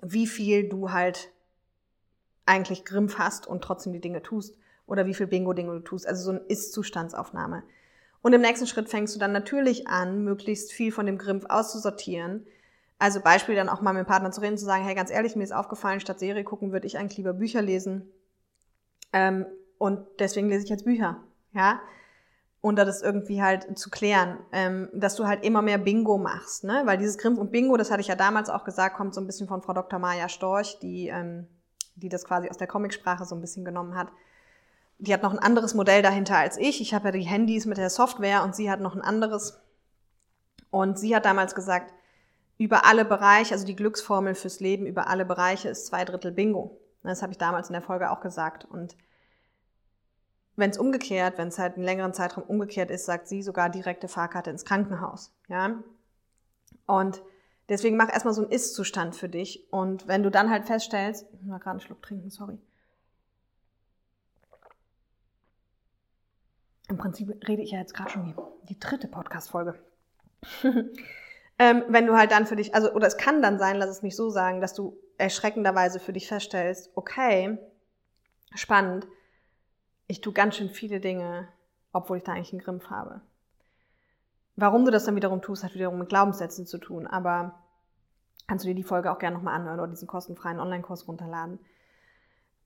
wie 0.02 0.28
viel 0.28 0.68
du 0.68 0.92
halt 0.92 1.30
eigentlich 2.52 2.86
Grimpf 2.86 3.18
hast 3.18 3.48
und 3.48 3.64
trotzdem 3.64 3.94
die 3.94 4.02
Dinge 4.02 4.22
tust 4.22 4.56
oder 4.86 5.06
wie 5.06 5.14
viel 5.14 5.28
Bingo-Dinge 5.28 5.72
du 5.72 5.80
tust. 5.80 6.06
Also 6.06 6.24
so 6.24 6.32
eine 6.32 6.40
Ist-Zustandsaufnahme. 6.42 7.64
Und 8.22 8.34
im 8.34 8.42
nächsten 8.42 8.68
Schritt 8.68 8.90
fängst 8.90 9.16
du 9.16 9.20
dann 9.20 9.32
natürlich 9.32 9.88
an, 9.88 10.24
möglichst 10.24 10.74
viel 10.74 10.92
von 10.92 11.06
dem 11.06 11.18
Grimpf 11.18 11.46
auszusortieren. 11.48 12.46
Also 13.00 13.22
Beispiel 13.22 13.56
dann 13.56 13.70
auch 13.70 13.82
mal 13.82 13.94
mit 13.94 14.06
dem 14.06 14.08
Partner 14.08 14.32
zu 14.32 14.42
reden, 14.42 14.58
zu 14.58 14.66
sagen, 14.66 14.84
hey, 14.84 14.94
ganz 14.94 15.10
ehrlich, 15.10 15.36
mir 15.36 15.44
ist 15.44 15.54
aufgefallen, 15.54 16.02
statt 16.02 16.20
Serie 16.20 16.44
gucken, 16.44 16.72
würde 16.72 16.86
ich 16.86 16.98
eigentlich 16.98 17.18
lieber 17.18 17.34
Bücher 17.34 17.62
lesen. 17.62 18.12
Ähm, 19.14 19.46
und 19.80 20.06
deswegen 20.20 20.50
lese 20.50 20.66
ich 20.66 20.70
jetzt 20.70 20.86
Bücher. 20.86 21.24
Ja. 21.54 21.82
Und 22.60 22.76
das 22.76 23.02
irgendwie 23.02 23.42
halt 23.42 23.80
zu 23.80 23.90
klären, 23.90 24.38
ähm, 24.52 24.90
dass 24.94 25.16
du 25.16 25.26
halt 25.26 25.44
immer 25.44 25.64
mehr 25.64 25.80
Bingo 25.80 26.20
machst, 26.20 26.64
ne? 26.64 26.84
Weil 26.86 27.00
dieses 27.00 27.18
Grimpf 27.18 27.40
und 27.40 27.52
Bingo, 27.52 27.76
das 27.76 27.90
hatte 27.90 28.02
ich 28.02 28.08
ja 28.08 28.16
damals 28.16 28.52
auch 28.52 28.66
gesagt, 28.66 28.96
kommt 28.96 29.16
so 29.16 29.22
ein 29.22 29.26
bisschen 29.26 29.48
von 29.48 29.64
Frau 29.64 29.74
Dr. 29.74 29.98
Maja 29.98 30.30
Storch, 30.30 30.78
die, 30.80 31.08
ähm, 31.08 31.48
die 31.96 32.10
das 32.10 32.26
quasi 32.26 32.50
aus 32.50 32.58
der 32.58 32.68
Comicsprache 32.68 33.26
so 33.26 33.36
ein 33.36 33.42
bisschen 33.42 33.66
genommen 33.66 33.96
hat 33.96 34.12
die 35.02 35.14
hat 35.14 35.24
noch 35.24 35.34
ein 35.34 35.40
anderes 35.40 35.74
Modell 35.74 36.04
dahinter 36.04 36.38
als 36.38 36.58
ich. 36.58 36.80
Ich 36.80 36.94
habe 36.94 37.06
ja 37.06 37.12
die 37.12 37.24
Handys 37.24 37.66
mit 37.66 37.78
der 37.78 37.90
Software 37.90 38.44
und 38.44 38.56
sie 38.56 38.70
hat 38.70 38.80
noch 38.80 38.96
ein 38.96 39.02
anderes. 39.02 39.60
Und 40.70 41.00
sie 41.00 41.16
hat 41.16 41.26
damals 41.26 41.56
gesagt, 41.56 41.92
über 42.60 42.86
alle 42.86 43.04
Bereiche, 43.04 43.56
also 43.56 43.66
die 43.66 43.76
Glücksformel 43.76 44.36
fürs 44.36 44.60
Leben 44.60 44.86
über 44.86 45.08
alle 45.08 45.26
Bereiche 45.26 45.70
ist 45.70 45.88
zwei 45.88 46.06
Drittel 46.06 46.32
Bingo. 46.32 46.80
Das 47.02 47.24
habe 47.24 47.32
ich 47.32 47.40
damals 47.40 47.70
in 47.70 47.74
der 47.74 47.82
Folge 47.82 48.12
auch 48.12 48.22
gesagt. 48.22 48.64
Und 48.66 48.96
wenn 50.56 50.70
es 50.70 50.78
umgekehrt, 50.78 51.40
wenn 51.40 51.48
es 51.48 51.58
halt 51.58 51.76
einen 51.76 51.84
längeren 51.84 52.14
Zeitraum 52.14 52.44
umgekehrt 52.44 52.92
ist, 52.92 53.06
sagt 53.06 53.28
sie 53.28 53.42
sogar 53.42 53.70
direkte 53.70 54.08
Fahrkarte 54.08 54.52
ins 54.52 54.66
Krankenhaus. 54.66 55.34
Ja. 55.48 55.82
Und 56.86 57.24
deswegen 57.72 57.96
mach 57.96 58.12
erstmal 58.12 58.34
so 58.34 58.42
einen 58.42 58.52
Ist-Zustand 58.52 59.16
für 59.16 59.30
dich. 59.30 59.72
Und 59.72 60.08
wenn 60.08 60.24
du 60.24 60.30
dann 60.30 60.50
halt 60.50 60.66
feststellst, 60.66 61.26
ich 61.32 61.42
mal 61.44 61.58
gerade 61.58 61.72
einen 61.72 61.80
Schluck 61.80 62.02
trinken, 62.02 62.30
sorry. 62.30 62.60
Im 66.90 66.98
Prinzip 66.98 67.30
rede 67.48 67.62
ich 67.62 67.72
ja 67.72 67.80
jetzt 67.80 67.94
gerade 67.94 68.10
schon 68.10 68.26
die, 68.26 68.36
die 68.68 68.78
dritte 68.78 69.08
Podcast-Folge. 69.08 69.80
ähm, 71.60 71.84
wenn 71.88 72.06
du 72.06 72.18
halt 72.18 72.32
dann 72.32 72.46
für 72.46 72.58
dich, 72.58 72.76
also, 72.76 72.92
oder 72.92 73.08
es 73.08 73.16
kann 73.16 73.42
dann 73.42 73.58
sein, 73.58 73.78
lass 73.78 73.90
es 73.90 74.02
mich 74.02 74.18
so 74.18 74.30
sagen, 74.30 74.60
dass 74.60 74.74
du 74.74 74.98
erschreckenderweise 75.18 76.02
für 76.02 76.12
dich 76.12 76.28
feststellst, 76.28 76.92
okay, 76.96 77.58
spannend, 78.54 79.08
ich 80.08 80.20
tue 80.20 80.34
ganz 80.34 80.58
schön 80.58 80.70
viele 80.70 81.00
Dinge, 81.00 81.48
obwohl 81.94 82.18
ich 82.18 82.24
da 82.24 82.34
eigentlich 82.34 82.52
einen 82.52 82.64
Grimpf 82.64 82.90
habe. 82.90 83.22
Warum 84.58 84.84
du 84.84 84.92
das 84.92 85.06
dann 85.06 85.16
wiederum 85.16 85.42
tust, 85.42 85.64
hat 85.64 85.74
wiederum 85.74 86.00
mit 86.00 86.10
Glaubenssätzen 86.10 86.66
zu 86.66 86.78
tun, 86.78 87.08
aber 87.08 87.61
kannst 88.52 88.66
du 88.66 88.68
dir 88.68 88.76
die 88.76 88.84
Folge 88.84 89.10
auch 89.10 89.18
gerne 89.18 89.38
nochmal 89.38 89.56
anhören 89.56 89.80
oder 89.80 89.88
diesen 89.88 90.10
kostenfreien 90.10 90.60
Online-Kurs 90.60 91.08
runterladen. 91.08 91.58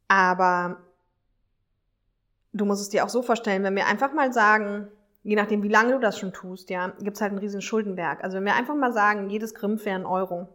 Aber 0.08 0.78
du 2.54 2.66
musst 2.66 2.82
es 2.82 2.90
dir 2.90 3.06
auch 3.06 3.10
so 3.10 3.22
vorstellen, 3.22 3.62
wenn 3.62 3.76
wir 3.76 3.86
einfach 3.86 4.12
mal 4.12 4.34
sagen, 4.34 4.88
je 5.22 5.36
nachdem, 5.36 5.62
wie 5.62 5.70
lange 5.70 5.92
du 5.92 6.00
das 6.00 6.18
schon 6.18 6.34
tust, 6.34 6.72
ja, 6.72 6.88
gibt's 7.02 7.22
halt 7.22 7.34
einen 7.34 7.38
riesen 7.38 7.62
Schuldenberg. 7.62 8.24
Also 8.24 8.38
wenn 8.38 8.46
wir 8.46 8.56
einfach 8.56 8.74
mal 8.74 8.94
sagen, 8.94 9.30
jedes 9.30 9.54
Grimpf 9.54 9.86
wäre 9.86 10.00
ein 10.00 10.08
Euro. 10.08 10.48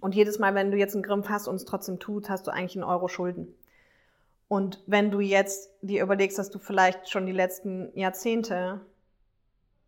Und 0.00 0.14
jedes 0.14 0.38
Mal, 0.38 0.54
wenn 0.54 0.70
du 0.70 0.78
jetzt 0.78 0.94
einen 0.94 1.02
Grimpf 1.02 1.28
hast 1.28 1.46
und 1.46 1.56
es 1.56 1.66
trotzdem 1.66 1.98
tut, 1.98 2.30
hast 2.30 2.46
du 2.46 2.50
eigentlich 2.50 2.76
einen 2.76 2.90
Euro 2.90 3.08
Schulden. 3.08 3.54
Und 4.48 4.82
wenn 4.86 5.10
du 5.10 5.20
jetzt 5.20 5.70
dir 5.82 6.02
überlegst, 6.02 6.38
dass 6.38 6.48
du 6.48 6.58
vielleicht 6.58 7.10
schon 7.10 7.26
die 7.26 7.32
letzten 7.32 7.94
Jahrzehnte 7.98 8.80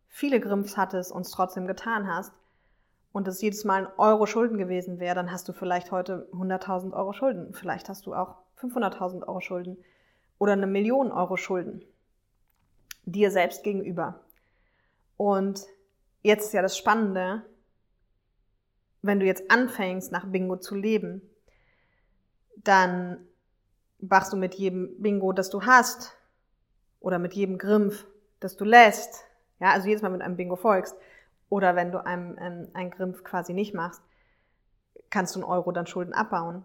viele 0.07 0.39
Grimpfs 0.39 0.77
hattest 0.77 1.11
und 1.11 1.25
es 1.25 1.31
trotzdem 1.31 1.65
getan 1.65 2.05
hast 2.05 2.31
und 3.11 3.27
es 3.27 3.41
jedes 3.41 3.65
Mal 3.65 3.85
ein 3.85 3.93
Euro 3.97 4.25
Schulden 4.25 4.57
gewesen 4.57 4.99
wäre, 4.99 5.15
dann 5.15 5.31
hast 5.31 5.47
du 5.49 5.53
vielleicht 5.53 5.91
heute 5.91 6.29
100.000 6.33 6.93
Euro 6.93 7.13
Schulden. 7.13 7.53
Vielleicht 7.53 7.89
hast 7.89 8.05
du 8.05 8.13
auch 8.13 8.35
500.000 8.59 9.27
Euro 9.27 9.41
Schulden 9.41 9.77
oder 10.37 10.53
eine 10.53 10.67
Million 10.67 11.11
Euro 11.11 11.37
Schulden 11.37 11.83
dir 13.05 13.31
selbst 13.31 13.63
gegenüber. 13.63 14.21
Und 15.17 15.65
jetzt 16.21 16.45
ist 16.45 16.53
ja 16.53 16.61
das 16.61 16.77
Spannende, 16.77 17.43
wenn 19.01 19.19
du 19.19 19.25
jetzt 19.25 19.49
anfängst, 19.51 20.11
nach 20.11 20.25
Bingo 20.25 20.57
zu 20.57 20.75
leben, 20.75 21.21
dann 22.57 23.27
wachst 23.99 24.31
du 24.33 24.37
mit 24.37 24.55
jedem 24.55 25.01
Bingo, 25.01 25.33
das 25.33 25.49
du 25.49 25.63
hast, 25.63 26.15
oder 26.99 27.19
mit 27.19 27.33
jedem 27.33 27.57
Grimpf, 27.57 28.05
das 28.39 28.57
du 28.57 28.65
lässt, 28.65 29.25
ja, 29.59 29.71
also 29.71 29.87
jedes 29.87 30.01
Mal 30.01 30.09
mit 30.09 30.21
einem 30.21 30.37
Bingo 30.37 30.55
folgst, 30.55 30.95
oder 31.51 31.75
wenn 31.75 31.91
du 31.91 32.03
einem, 32.03 32.37
ähm, 32.39 32.69
einen 32.73 32.91
Grimpf 32.91 33.25
quasi 33.25 33.53
nicht 33.53 33.73
machst, 33.73 34.01
kannst 35.09 35.35
du 35.35 35.39
einen 35.41 35.49
Euro 35.49 35.73
dann 35.73 35.85
Schulden 35.85 36.13
abbauen. 36.13 36.63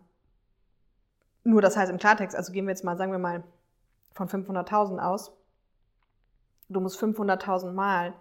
Nur 1.43 1.61
das 1.61 1.77
heißt 1.77 1.91
im 1.91 1.99
Klartext, 1.99 2.37
also 2.37 2.53
gehen 2.53 2.67
wir 2.67 2.71
jetzt 2.71 2.85
mal, 2.85 2.97
sagen 2.97 3.11
wir 3.11 3.19
mal, 3.19 3.43
von 4.13 4.29
500.000 4.29 5.01
aus. 5.01 5.33
Du 6.69 6.81
musst 6.81 7.03
500.000 7.03 7.73
Mal 7.73 8.15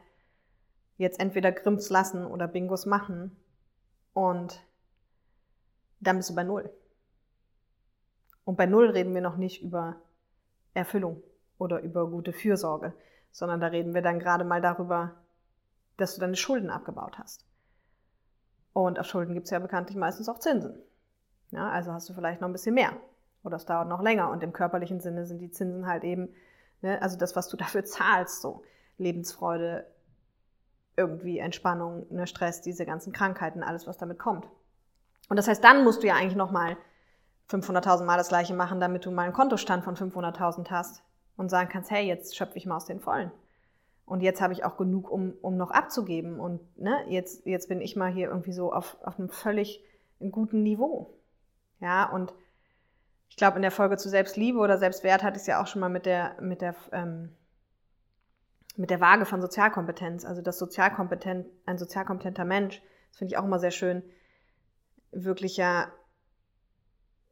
jetzt 0.97 1.19
entweder 1.19 1.51
Grimms 1.51 1.91
lassen 1.91 2.25
oder 2.25 2.47
Bingos 2.47 2.88
machen, 2.88 3.38
Und 4.13 4.65
dann 5.99 6.17
bist 6.17 6.32
du 6.32 6.36
bei 6.36 6.43
Null. 6.43 6.71
Und 8.43 8.58
bei 8.58 8.65
Null 8.65 8.89
reden 8.89 9.13
wir 9.13 9.21
noch 9.21 9.38
nicht 9.38 9.62
über 9.62 9.97
Erfüllung 10.73 11.21
oder 11.60 11.82
über 11.82 12.10
gute 12.10 12.34
Fürsorge, 12.34 12.93
sondern 13.32 13.60
da 13.60 13.67
reden 13.67 13.93
wir 13.93 14.01
dann 14.01 14.17
gerade 14.17 14.45
mal 14.45 14.62
darüber, 14.62 15.24
dass 15.97 16.15
du 16.15 16.21
deine 16.21 16.36
Schulden 16.36 16.69
abgebaut 16.69 17.17
hast. 17.17 17.45
Und 18.73 18.99
auf 18.99 19.05
Schulden 19.05 19.34
gibt 19.34 19.45
es 19.45 19.51
ja 19.51 19.60
bekanntlich 19.60 19.97
meistens 19.97 20.27
auch 20.27 20.39
Zinsen. 20.39 20.77
Ja, 21.51 21.69
also 21.69 21.93
hast 21.93 22.10
du 22.10 22.13
vielleicht 22.13 22.41
noch 22.41 22.49
ein 22.49 22.53
bisschen 22.53 22.75
mehr 22.75 22.91
oder 23.43 23.58
es 23.58 23.65
dauert 23.65 23.88
noch 23.88 24.01
länger. 24.01 24.29
Und 24.31 24.43
im 24.43 24.51
körperlichen 24.53 24.99
Sinne 24.99 25.25
sind 25.25 25.39
die 25.39 25.51
Zinsen 25.51 25.88
halt 25.88 26.03
eben, 26.03 26.29
ne, 26.81 27.01
also 27.01 27.17
das, 27.17 27.36
was 27.36 27.47
du 27.47 27.58
dafür 27.58 27.86
zahlst, 27.86 28.41
so 28.41 28.63
Lebensfreude, 28.97 29.86
irgendwie 30.97 31.39
Entspannung, 31.39 32.05
ne, 32.10 32.27
Stress, 32.27 32.62
diese 32.62 32.86
ganzen 32.86 33.13
Krankheiten, 33.13 33.63
alles, 33.63 33.88
was 33.88 33.97
damit 33.97 34.19
kommt. 34.19 34.47
Und 35.29 35.38
das 35.38 35.47
heißt, 35.47 35.63
dann 35.63 35.84
musst 35.84 36.03
du 36.03 36.08
ja 36.08 36.15
eigentlich 36.15 36.36
nochmal 36.36 36.77
500.000 37.49 38.05
Mal 38.05 38.17
das 38.17 38.29
Gleiche 38.29 38.53
machen, 38.53 38.79
damit 38.79 39.05
du 39.05 39.12
mal 39.12 39.23
einen 39.23 39.34
Kontostand 39.34 39.84
von 39.84 39.95
500.000 39.95 40.69
hast 40.69 41.03
und 41.38 41.49
sagen 41.49 41.69
kannst, 41.69 41.91
hey, 41.91 42.05
jetzt 42.05 42.36
schöpfe 42.36 42.58
ich 42.58 42.65
mal 42.65 42.77
aus 42.77 42.86
den 42.86 42.99
Vollen. 42.99 43.31
Und 44.05 44.21
jetzt 44.21 44.41
habe 44.41 44.53
ich 44.53 44.63
auch 44.63 44.77
genug, 44.77 45.09
um, 45.09 45.33
um 45.41 45.57
noch 45.57 45.71
abzugeben. 45.71 46.39
Und 46.39 46.61
ne, 46.77 47.05
jetzt, 47.07 47.45
jetzt 47.45 47.67
bin 47.69 47.81
ich 47.81 47.95
mal 47.95 48.11
hier 48.11 48.29
irgendwie 48.29 48.53
so 48.53 48.71
auf, 48.71 48.97
auf 49.03 49.17
einem 49.17 49.29
völlig 49.29 49.83
guten 50.31 50.61
Niveau. 50.61 51.17
Ja, 51.79 52.09
und 52.09 52.33
ich 53.29 53.35
glaube, 53.35 53.55
in 53.57 53.63
der 53.63 53.71
Folge 53.71 53.97
zu 53.97 54.09
Selbstliebe 54.09 54.59
oder 54.59 54.77
Selbstwert 54.77 55.23
hatte 55.23 55.37
ich 55.37 55.41
es 55.41 55.47
ja 55.47 55.61
auch 55.61 55.67
schon 55.67 55.81
mal 55.81 55.89
mit 55.89 56.05
der, 56.05 56.39
mit 56.39 56.61
der, 56.61 56.75
ähm, 56.91 57.35
mit 58.77 58.91
der 58.91 59.01
Waage 59.01 59.25
von 59.25 59.41
Sozialkompetenz. 59.41 60.23
Also 60.23 60.41
das 60.41 60.59
sozialkompetent, 60.59 61.47
ein 61.65 61.77
sozialkompetenter 61.77 62.45
Mensch, 62.45 62.81
das 63.09 63.17
finde 63.17 63.33
ich 63.33 63.37
auch 63.37 63.45
immer 63.45 63.59
sehr 63.59 63.71
schön, 63.71 64.03
wirklich 65.11 65.57
ja 65.57 65.91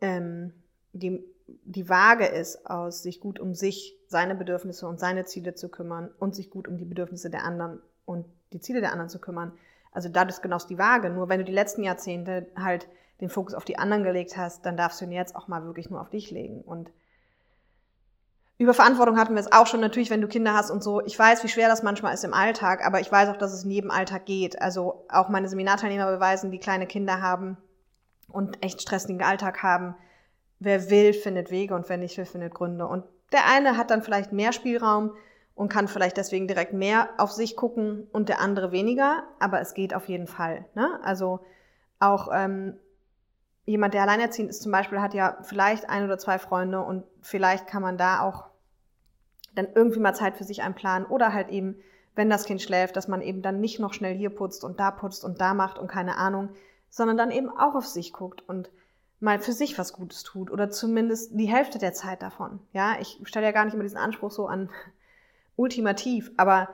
ähm, 0.01 0.53
die, 0.91 1.23
die 1.47 1.89
Waage 1.89 2.25
ist 2.25 2.65
aus, 2.65 3.03
sich 3.03 3.19
gut 3.19 3.39
um 3.39 3.53
sich, 3.53 3.97
seine 4.07 4.35
Bedürfnisse 4.35 4.87
und 4.87 4.99
seine 4.99 5.25
Ziele 5.25 5.55
zu 5.55 5.69
kümmern 5.69 6.09
und 6.19 6.35
sich 6.35 6.49
gut 6.49 6.67
um 6.67 6.77
die 6.77 6.85
Bedürfnisse 6.85 7.29
der 7.29 7.43
anderen 7.43 7.81
und 8.05 8.25
die 8.53 8.59
Ziele 8.59 8.81
der 8.81 8.91
anderen 8.91 9.09
zu 9.09 9.19
kümmern. 9.19 9.53
Also 9.91 10.09
da 10.09 10.23
ist 10.23 10.41
genau 10.41 10.57
die 10.57 10.77
Waage. 10.77 11.09
Nur 11.09 11.29
wenn 11.29 11.39
du 11.39 11.45
die 11.45 11.51
letzten 11.51 11.83
Jahrzehnte 11.83 12.47
halt 12.55 12.87
den 13.21 13.29
Fokus 13.29 13.53
auf 13.53 13.65
die 13.65 13.77
anderen 13.77 14.03
gelegt 14.03 14.37
hast, 14.37 14.65
dann 14.65 14.77
darfst 14.77 14.99
du 14.99 15.05
ihn 15.05 15.11
jetzt 15.11 15.35
auch 15.35 15.47
mal 15.47 15.63
wirklich 15.65 15.89
nur 15.89 16.01
auf 16.01 16.09
dich 16.09 16.31
legen. 16.31 16.61
Und 16.61 16.91
über 18.57 18.73
Verantwortung 18.73 19.17
hatten 19.17 19.33
wir 19.33 19.41
es 19.41 19.51
auch 19.51 19.67
schon, 19.67 19.81
natürlich, 19.81 20.09
wenn 20.09 20.21
du 20.21 20.27
Kinder 20.27 20.53
hast 20.53 20.71
und 20.71 20.83
so. 20.83 21.01
Ich 21.01 21.17
weiß, 21.17 21.43
wie 21.43 21.49
schwer 21.49 21.67
das 21.67 21.83
manchmal 21.83 22.13
ist 22.13 22.23
im 22.23 22.33
Alltag, 22.33 22.85
aber 22.85 22.99
ich 22.99 23.11
weiß 23.11 23.29
auch, 23.29 23.37
dass 23.37 23.53
es 23.53 23.63
in 23.63 23.71
jedem 23.71 23.91
Alltag 23.91 24.25
geht. 24.25 24.61
Also 24.61 25.05
auch 25.09 25.29
meine 25.29 25.49
Seminarteilnehmer 25.49 26.11
beweisen, 26.11 26.51
die 26.51 26.59
kleine 26.59 26.87
Kinder 26.87 27.21
haben 27.21 27.57
und 28.27 28.63
echt 28.63 28.81
stressigen 28.81 29.21
Alltag 29.21 29.63
haben. 29.63 29.95
Wer 30.63 30.89
will, 30.89 31.13
findet 31.13 31.51
Wege 31.51 31.75
und 31.75 31.89
wer 31.89 31.97
nicht 31.97 32.17
will, 32.17 32.25
findet 32.25 32.53
Gründe. 32.53 32.87
Und 32.87 33.03
der 33.33 33.47
eine 33.47 33.75
hat 33.75 33.91
dann 33.91 34.01
vielleicht 34.01 34.31
mehr 34.31 34.53
Spielraum 34.53 35.11
und 35.55 35.69
kann 35.69 35.89
vielleicht 35.89 36.15
deswegen 36.15 36.47
direkt 36.47 36.71
mehr 36.71 37.09
auf 37.17 37.31
sich 37.31 37.57
gucken 37.57 38.07
und 38.13 38.29
der 38.29 38.39
andere 38.39 38.71
weniger, 38.71 39.23
aber 39.39 39.59
es 39.59 39.73
geht 39.73 39.93
auf 39.93 40.07
jeden 40.07 40.27
Fall. 40.27 40.65
Ne? 40.73 40.99
Also 41.03 41.41
auch 41.99 42.29
ähm, 42.33 42.79
jemand, 43.65 43.93
der 43.93 44.03
alleinerziehend 44.03 44.49
ist 44.49 44.61
zum 44.61 44.71
Beispiel, 44.71 45.01
hat 45.01 45.13
ja 45.13 45.37
vielleicht 45.43 45.89
ein 45.89 46.05
oder 46.05 46.17
zwei 46.17 46.39
Freunde 46.39 46.81
und 46.81 47.03
vielleicht 47.21 47.67
kann 47.67 47.81
man 47.81 47.97
da 47.97 48.21
auch 48.21 48.45
dann 49.53 49.67
irgendwie 49.75 49.99
mal 49.99 50.15
Zeit 50.15 50.37
für 50.37 50.45
sich 50.45 50.63
einplanen 50.63 51.07
oder 51.07 51.33
halt 51.33 51.49
eben, 51.49 51.75
wenn 52.15 52.29
das 52.29 52.45
Kind 52.45 52.61
schläft, 52.61 52.95
dass 52.95 53.07
man 53.07 53.21
eben 53.21 53.41
dann 53.41 53.59
nicht 53.59 53.79
noch 53.79 53.93
schnell 53.93 54.15
hier 54.15 54.29
putzt 54.29 54.63
und 54.63 54.79
da 54.79 54.91
putzt 54.91 55.25
und 55.25 55.41
da 55.41 55.53
macht 55.53 55.77
und 55.77 55.87
keine 55.87 56.17
Ahnung, 56.17 56.49
sondern 56.89 57.17
dann 57.17 57.31
eben 57.31 57.49
auch 57.49 57.75
auf 57.75 57.85
sich 57.85 58.13
guckt 58.13 58.41
und 58.47 58.71
mal 59.23 59.39
für 59.39 59.53
sich 59.53 59.79
was 59.79 59.93
Gutes 59.93 60.23
tut 60.23 60.51
oder 60.51 60.69
zumindest 60.69 61.31
die 61.33 61.45
Hälfte 61.45 61.79
der 61.79 61.93
Zeit 61.93 62.21
davon. 62.21 62.59
Ja, 62.73 62.97
ich 62.99 63.21
stelle 63.23 63.45
ja 63.45 63.53
gar 63.53 63.63
nicht 63.63 63.73
immer 63.73 63.83
diesen 63.83 63.97
Anspruch 63.97 64.31
so 64.31 64.47
an 64.47 64.69
ultimativ, 65.55 66.31
aber 66.35 66.67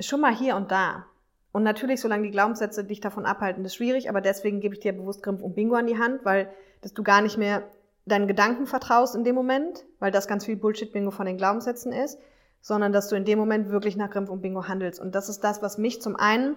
schon 0.00 0.20
mal 0.20 0.34
hier 0.34 0.56
und 0.56 0.72
da. 0.72 1.06
Und 1.52 1.62
natürlich, 1.62 2.00
solange 2.00 2.24
die 2.24 2.32
Glaubenssätze 2.32 2.84
dich 2.84 3.00
davon 3.00 3.24
abhalten, 3.24 3.64
ist 3.64 3.76
schwierig, 3.76 4.10
aber 4.10 4.20
deswegen 4.20 4.60
gebe 4.60 4.74
ich 4.74 4.80
dir 4.80 4.92
bewusst 4.92 5.22
Grimpf 5.22 5.40
und 5.40 5.54
Bingo 5.54 5.76
an 5.76 5.86
die 5.86 5.98
Hand, 5.98 6.24
weil 6.24 6.50
dass 6.80 6.94
du 6.94 7.02
gar 7.02 7.22
nicht 7.22 7.38
mehr 7.38 7.62
deinen 8.06 8.26
Gedanken 8.26 8.66
vertraust 8.66 9.14
in 9.14 9.24
dem 9.24 9.34
Moment, 9.34 9.84
weil 10.00 10.10
das 10.10 10.26
ganz 10.26 10.44
viel 10.44 10.56
Bullshit-Bingo 10.56 11.10
von 11.10 11.26
den 11.26 11.36
Glaubenssätzen 11.36 11.92
ist, 11.92 12.18
sondern 12.60 12.92
dass 12.92 13.08
du 13.08 13.16
in 13.16 13.24
dem 13.24 13.38
Moment 13.38 13.70
wirklich 13.70 13.96
nach 13.96 14.10
Grimpf 14.10 14.30
und 14.30 14.42
Bingo 14.42 14.66
handelst. 14.66 15.00
Und 15.00 15.14
das 15.14 15.28
ist 15.28 15.44
das, 15.44 15.62
was 15.62 15.78
mich 15.78 16.02
zum 16.02 16.16
einen 16.16 16.56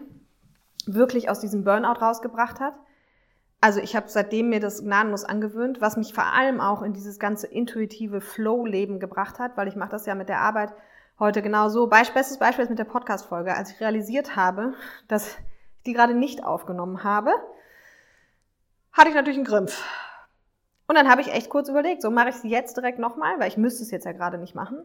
wirklich 0.85 1.29
aus 1.29 1.39
diesem 1.39 1.63
Burnout 1.63 2.01
rausgebracht 2.01 2.59
hat. 2.59 2.73
Also 3.63 3.79
ich 3.79 3.95
habe 3.95 4.09
seitdem 4.09 4.49
mir 4.49 4.59
das 4.59 4.83
gnadenlos 4.83 5.23
angewöhnt, 5.23 5.81
was 5.81 5.95
mich 5.95 6.15
vor 6.15 6.25
allem 6.25 6.59
auch 6.59 6.81
in 6.81 6.93
dieses 6.93 7.19
ganze 7.19 7.45
intuitive 7.45 8.19
Flow-Leben 8.19 8.99
gebracht 8.99 9.37
hat, 9.37 9.55
weil 9.55 9.67
ich 9.67 9.75
mache 9.75 9.91
das 9.91 10.07
ja 10.07 10.15
mit 10.15 10.29
der 10.29 10.39
Arbeit 10.39 10.73
heute 11.19 11.43
genau 11.43 11.69
so. 11.69 11.85
Bestes 11.85 12.39
Beispiel 12.39 12.63
ist 12.63 12.69
mit 12.69 12.79
der 12.79 12.85
Podcast-Folge. 12.85 13.55
Als 13.55 13.69
ich 13.69 13.79
realisiert 13.79 14.35
habe, 14.35 14.73
dass 15.07 15.27
ich 15.27 15.37
die 15.85 15.93
gerade 15.93 16.15
nicht 16.15 16.43
aufgenommen 16.43 17.03
habe, 17.03 17.31
hatte 18.93 19.09
ich 19.09 19.15
natürlich 19.15 19.37
einen 19.37 19.45
Grimpf. 19.45 19.83
Und 20.87 20.95
dann 20.95 21.07
habe 21.07 21.21
ich 21.21 21.31
echt 21.31 21.51
kurz 21.51 21.69
überlegt, 21.69 22.01
so 22.01 22.09
mache 22.09 22.29
ich 22.29 22.35
sie 22.35 22.49
jetzt 22.49 22.75
direkt 22.75 22.97
nochmal, 22.97 23.39
weil 23.39 23.47
ich 23.47 23.57
müsste 23.57 23.83
es 23.83 23.91
jetzt 23.91 24.05
ja 24.05 24.11
gerade 24.11 24.39
nicht 24.39 24.55
machen. 24.55 24.83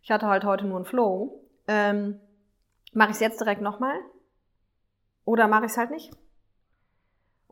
Ich 0.00 0.12
hatte 0.12 0.28
halt 0.28 0.44
heute 0.44 0.66
nur 0.66 0.76
einen 0.76 0.84
Flow. 0.84 1.42
Ähm, 1.66 2.20
mache 2.92 3.10
ich 3.10 3.16
es 3.16 3.20
jetzt 3.20 3.40
direkt 3.40 3.62
nochmal? 3.62 3.96
Oder 5.24 5.48
mache 5.48 5.66
ich 5.66 5.72
es 5.72 5.76
halt 5.76 5.90
nicht? 5.90 6.12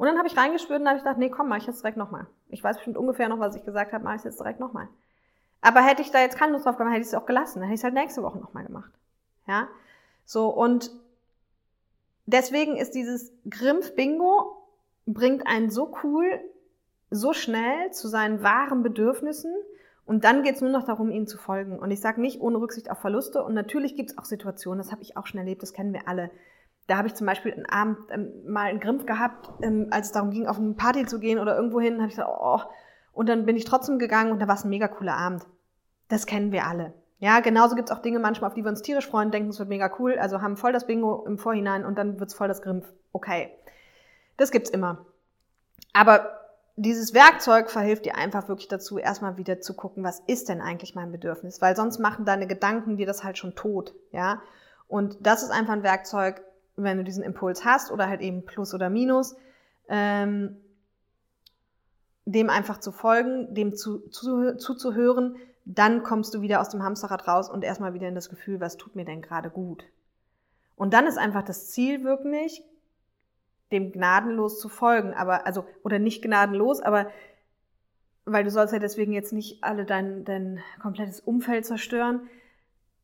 Und 0.01 0.07
dann 0.07 0.17
habe 0.17 0.29
ich 0.29 0.35
reingespürt 0.35 0.81
und 0.81 0.89
habe 0.89 0.97
ich 0.97 1.05
gedacht, 1.05 1.19
nee, 1.19 1.29
komm, 1.29 1.51
mache 1.51 1.59
ich 1.59 1.67
jetzt 1.67 1.83
direkt 1.83 1.99
nochmal. 1.99 2.27
Ich 2.49 2.65
weiß 2.65 2.77
bestimmt 2.77 2.97
ungefähr 2.97 3.29
noch, 3.29 3.39
was 3.39 3.55
ich 3.55 3.67
gesagt 3.67 3.93
habe, 3.93 4.03
mache 4.03 4.17
ich 4.17 4.25
jetzt 4.25 4.41
direkt 4.41 4.59
nochmal. 4.59 4.89
Aber 5.61 5.83
hätte 5.83 6.01
ich 6.01 6.11
da 6.11 6.21
jetzt 6.21 6.39
keine 6.39 6.53
Lust 6.53 6.65
drauf 6.65 6.79
gemacht, 6.79 6.95
hätte 6.95 7.03
ich 7.03 7.09
es 7.09 7.15
auch 7.15 7.27
gelassen. 7.27 7.61
Dann 7.61 7.69
hätte 7.69 7.75
ich 7.75 7.81
es 7.81 7.85
halt 7.85 7.93
nächste 7.93 8.23
Woche 8.23 8.39
nochmal 8.39 8.65
gemacht. 8.65 8.91
Ja? 9.47 9.69
So, 10.25 10.49
und 10.49 10.91
deswegen 12.25 12.79
ist 12.79 12.95
dieses 12.95 13.31
Grimpf-Bingo 13.51 14.57
bringt 15.05 15.47
einen 15.47 15.69
so 15.69 15.95
cool, 16.03 16.41
so 17.11 17.35
schnell 17.35 17.91
zu 17.91 18.09
seinen 18.09 18.43
wahren 18.43 18.83
Bedürfnissen 18.83 19.53
und 20.07 20.25
dann 20.25 20.43
geht 20.43 20.55
es 20.55 20.63
nur 20.63 20.71
noch 20.71 20.87
darum, 20.87 21.11
ihnen 21.11 21.27
zu 21.27 21.37
folgen. 21.37 21.79
Und 21.79 21.91
ich 21.91 22.01
sage 22.01 22.23
nicht 22.23 22.41
ohne 22.41 22.59
Rücksicht 22.59 22.91
auf 22.91 23.01
Verluste. 23.01 23.45
Und 23.45 23.53
natürlich 23.53 23.97
gibt 23.97 24.13
es 24.13 24.19
auch 24.19 24.25
Situationen, 24.25 24.79
das 24.79 24.93
habe 24.93 25.03
ich 25.03 25.19
auch 25.19 25.27
schon 25.27 25.41
erlebt, 25.41 25.63
das 25.63 25.75
kennen 25.75 25.93
wir 25.93 26.09
alle. 26.09 26.31
Da 26.87 26.97
habe 26.97 27.09
ich 27.09 27.15
zum 27.15 27.27
Beispiel 27.27 27.53
einen 27.53 27.67
Abend 27.67 27.99
ähm, 28.11 28.33
mal 28.47 28.67
einen 28.67 28.81
Grimpf 28.81 29.07
gehabt, 29.07 29.49
ähm, 29.63 29.89
als 29.91 30.07
es 30.07 30.13
darum 30.13 30.31
ging, 30.31 30.47
auf 30.47 30.59
eine 30.59 30.75
Party 30.75 31.07
zu 31.07 31.21
gehen 31.21 31.39
oder 31.39 31.57
irgendwo 31.57 31.81
hin, 31.81 31.99
habe 31.99 32.09
ich 32.09 32.17
gesagt, 32.17 32.31
oh, 32.31 32.61
und 33.13 33.29
dann 33.29 33.47
bin 33.47 33.57
ich 33.57 33.65
trotzdem 33.65 33.99
gegangen 33.99 34.33
und 34.33 34.41
da 34.41 34.49
war 34.49 34.55
es 34.55 34.65
ein 34.65 34.71
mega 34.71 34.89
cooler 34.89 35.17
Abend. 35.17 35.47
Das 36.09 36.27
kennen 36.27 36.53
wir 36.53 36.67
alle. 36.67 36.93
Ja, 37.19 37.41
genauso 37.41 37.77
gibt 37.77 37.91
es 37.91 37.97
auch 37.97 38.03
Dinge 38.03 38.19
manchmal, 38.19 38.49
auf 38.49 38.55
die 38.55 38.65
wir 38.65 38.71
uns 38.71 38.83
tierisch 38.83 39.09
freuen, 39.09 39.31
denken, 39.31 39.51
es 39.51 39.59
wird 39.59 39.69
mega 39.69 39.91
cool, 39.99 40.19
also 40.19 40.41
haben 40.41 40.57
voll 40.57 40.73
das 40.73 40.87
Bingo 40.87 41.25
im 41.27 41.39
Vorhinein 41.39 41.85
und 41.85 41.97
dann 41.99 42.19
wird 42.19 42.31
es 42.31 42.35
voll 42.35 42.49
das 42.49 42.63
Grimpf. 42.63 42.87
Okay. 43.13 43.51
Das 44.39 44.51
gibt's 44.51 44.71
immer. 44.71 45.05
Aber 45.93 46.41
dieses 46.77 47.13
Werkzeug 47.13 47.71
verhilft 47.71 48.07
dir 48.07 48.17
einfach 48.17 48.49
wirklich 48.49 48.69
dazu, 48.69 48.97
erstmal 48.97 49.37
wieder 49.37 49.61
zu 49.61 49.75
gucken, 49.75 50.03
was 50.03 50.21
ist 50.21 50.49
denn 50.49 50.63
eigentlich 50.63 50.95
mein 50.95 51.13
Bedürfnis? 51.13 51.61
Weil 51.61 51.77
sonst 51.77 51.99
machen 51.99 52.25
deine 52.25 52.47
Gedanken 52.47 52.97
dir 52.97 53.07
das 53.07 53.23
halt 53.23 53.37
schon 53.37 53.55
tot, 53.55 53.95
ja? 54.13 54.41
Und 54.89 55.19
das 55.21 55.43
ist 55.43 55.51
einfach 55.51 55.75
ein 55.75 55.83
Werkzeug, 55.83 56.43
wenn 56.83 56.99
du 56.99 57.05
diesen 57.05 57.23
Impuls 57.23 57.65
hast 57.65 57.91
oder 57.91 58.09
halt 58.09 58.21
eben 58.21 58.45
Plus 58.45 58.75
oder 58.75 58.91
Minus, 58.91 59.37
ähm, 59.89 60.57
dem 62.25 62.51
einfach 62.51 62.79
zu 62.79 62.93
folgen, 62.93 63.55
dem 63.55 63.75
zu, 63.75 64.09
zu, 64.09 64.57
zuzuhören, 64.57 65.37
dann 65.65 66.03
kommst 66.03 66.35
du 66.35 66.41
wieder 66.41 66.61
aus 66.61 66.69
dem 66.71 66.83
Hamsterrad 66.83 67.27
raus 67.29 67.51
und 67.51 67.65
erstmal 67.65 67.95
wieder 67.95 68.09
in 68.09 68.15
das 68.15 68.29
Gefühl, 68.29 68.61
was 68.61 68.77
tut 68.77 68.97
mir 68.97 69.05
denn 69.05 69.23
gerade 69.23 69.51
gut. 69.51 69.85
Und 70.77 70.95
dann 70.95 71.07
ist 71.07 71.19
einfach 71.19 71.43
das 71.43 71.69
Ziel 71.69 72.05
wirklich, 72.05 72.63
dem 73.73 73.93
gnadenlos 73.93 74.59
zu 74.59 74.69
folgen, 74.69 75.15
aber, 75.15 75.47
also, 75.47 75.65
oder 75.83 75.99
nicht 75.99 76.23
gnadenlos, 76.23 76.81
aber, 76.81 77.11
weil 78.25 78.45
du 78.45 78.51
sollst 78.51 78.73
ja 78.73 78.79
deswegen 78.79 79.13
jetzt 79.13 79.33
nicht 79.33 79.63
alle 79.63 79.85
dein, 79.85 80.25
dein 80.25 80.61
komplettes 80.81 81.21
Umfeld 81.21 81.67
zerstören, 81.67 82.29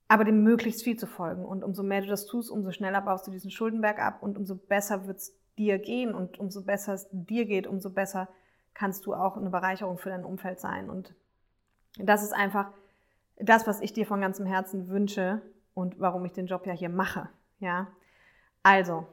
aber 0.08 0.24
dem 0.24 0.42
möglichst 0.42 0.82
viel 0.84 0.96
zu 0.96 1.06
folgen. 1.06 1.44
Und 1.44 1.64
umso 1.64 1.82
mehr 1.82 2.00
du 2.00 2.06
das 2.06 2.26
tust, 2.26 2.50
umso 2.50 2.70
schneller 2.70 3.00
baust 3.00 3.26
du 3.26 3.30
diesen 3.30 3.50
Schuldenberg 3.50 3.98
ab 3.98 4.22
und 4.22 4.38
umso 4.38 4.56
besser 4.56 5.06
wird 5.06 5.18
es 5.18 5.36
dir 5.58 5.78
gehen 5.78 6.14
und 6.14 6.38
umso 6.38 6.62
besser 6.62 6.94
es 6.94 7.08
dir 7.10 7.46
geht, 7.46 7.66
umso 7.66 7.90
besser 7.90 8.28
kannst 8.74 9.06
du 9.06 9.14
auch 9.14 9.36
eine 9.36 9.50
Bereicherung 9.50 9.98
für 9.98 10.10
dein 10.10 10.24
Umfeld 10.24 10.60
sein. 10.60 10.90
Und 10.90 11.14
das 11.98 12.22
ist 12.22 12.32
einfach 12.32 12.70
das, 13.38 13.66
was 13.66 13.80
ich 13.80 13.92
dir 13.92 14.06
von 14.06 14.20
ganzem 14.20 14.46
Herzen 14.46 14.88
wünsche 14.88 15.42
und 15.74 15.98
warum 15.98 16.24
ich 16.24 16.32
den 16.32 16.46
Job 16.46 16.66
ja 16.66 16.72
hier 16.72 16.90
mache. 16.90 17.28
Ja, 17.58 17.88
also 18.62 19.06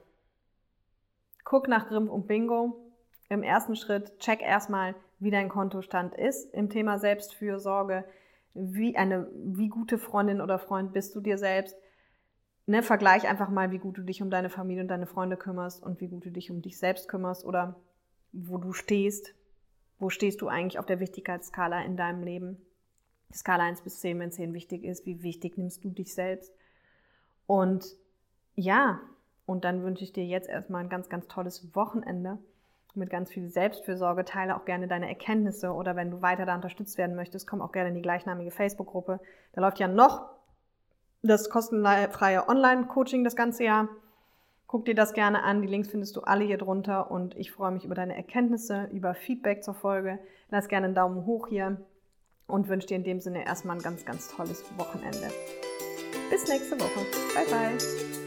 guck 1.44 1.68
nach 1.68 1.88
Grimm 1.88 2.10
und 2.10 2.28
Bingo. 2.28 2.78
Im 3.30 3.42
ersten 3.42 3.76
Schritt 3.76 4.20
check 4.20 4.42
erstmal, 4.42 4.96
wie 5.20 5.32
dein 5.32 5.50
Kontostand 5.50 6.14
ist 6.14 6.54
im 6.54 6.70
Thema 6.70 7.00
Selbstfürsorge. 7.00 8.04
Wie 8.54 8.96
eine, 8.96 9.30
wie 9.34 9.70
gute 9.70 9.98
Freundin 9.98 10.42
oder 10.42 10.60
Freund 10.60 10.94
bist 10.94 11.16
du 11.16 11.22
dir 11.22 11.38
selbst? 11.38 11.76
ne, 12.66 12.84
vergleich 12.84 13.28
einfach 13.28 13.50
mal, 13.50 13.72
wie 13.72 13.80
gut 13.80 13.98
du 13.98 14.04
dich 14.04 14.22
um 14.22 14.30
deine 14.30 14.50
Familie 14.50 14.84
und 14.84 14.88
deine 14.88 15.08
Freunde 15.08 15.38
kümmerst 15.38 15.84
und 15.84 16.00
wie 16.02 16.08
gut 16.08 16.26
du 16.26 16.32
dich 16.32 16.52
um 16.52 16.62
dich 16.62 16.78
selbst 16.78 17.08
kümmerst 17.10 17.46
oder 17.46 17.80
wo 18.32 18.58
du 18.58 18.74
stehst. 18.74 19.36
Wo 20.00 20.10
stehst 20.10 20.42
du 20.42 20.48
eigentlich 20.48 20.80
auf 20.80 20.86
der 20.86 21.00
Wichtigkeitsskala 21.00 21.84
in 21.84 21.98
deinem 21.98 22.24
Leben? 22.24 22.58
Skala 23.32 23.64
1 23.64 23.82
bis 23.82 24.00
10, 24.00 24.20
wenn 24.20 24.32
10 24.32 24.54
wichtig 24.54 24.84
ist, 24.84 25.06
wie 25.06 25.24
wichtig 25.24 25.58
nimmst 25.58 25.84
du 25.84 25.90
dich 25.90 26.14
selbst? 26.14 26.54
Und 27.48 27.86
ja, 28.56 29.02
und 29.46 29.66
dann 29.66 29.84
wünsche 29.84 30.04
ich 30.04 30.14
dir 30.14 30.26
jetzt 30.26 30.50
erstmal 30.50 30.84
ein 30.84 30.90
ganz, 30.90 31.10
ganz 31.10 31.28
tolles 31.28 31.76
Wochenende 31.76 32.38
mit 32.96 33.10
ganz 33.10 33.32
viel 33.32 33.50
Selbstfürsorge. 33.50 34.26
Teile 34.26 34.56
auch 34.56 34.66
gerne 34.66 34.88
deine 34.88 35.08
Erkenntnisse 35.08 35.72
oder 35.72 35.96
wenn 35.96 36.12
du 36.12 36.22
weiter 36.22 36.46
da 36.46 36.56
unterstützt 36.56 36.98
werden 36.98 37.16
möchtest, 37.16 37.48
komm 37.48 37.62
auch 37.62 37.72
gerne 37.72 37.90
in 37.90 37.96
die 37.96 38.02
gleichnamige 38.02 38.52
Facebook-Gruppe. 38.52 39.20
Da 39.54 39.62
läuft 39.62 39.80
ja 39.80 39.88
noch 39.88 40.30
das 41.22 41.50
kostenfreie 41.50 42.48
Online-Coaching 42.48 43.24
das 43.24 43.36
ganze 43.36 43.64
Jahr. 43.64 43.90
Guck 44.68 44.86
dir 44.86 44.96
das 44.96 45.14
gerne 45.14 45.44
an. 45.44 45.62
Die 45.62 45.68
Links 45.68 45.90
findest 45.90 46.16
du 46.16 46.22
alle 46.22 46.44
hier 46.44 46.58
drunter 46.58 47.12
und 47.12 47.36
ich 47.38 47.52
freue 47.52 47.72
mich 47.72 47.86
über 47.86 47.96
deine 47.96 48.16
Erkenntnisse, 48.16 48.90
über 48.92 49.14
Feedback 49.14 49.64
zur 49.64 49.74
Folge. 49.74 50.20
Lass 50.50 50.68
gerne 50.68 50.88
einen 50.88 50.96
Daumen 50.96 51.26
hoch 51.26 51.48
hier 51.48 51.78
und 52.48 52.68
wünsche 52.68 52.88
dir 52.88 52.96
in 52.96 53.04
dem 53.04 53.20
Sinne 53.20 53.46
erstmal 53.46 53.78
ein 53.78 53.82
ganz, 53.82 54.06
ganz 54.06 54.30
tolles 54.30 54.64
Wochenende. 54.78 55.30
Bis 56.30 56.48
nächste 56.48 56.80
Woche. 56.80 57.06
Bye, 57.36 57.46
bye. 57.46 58.23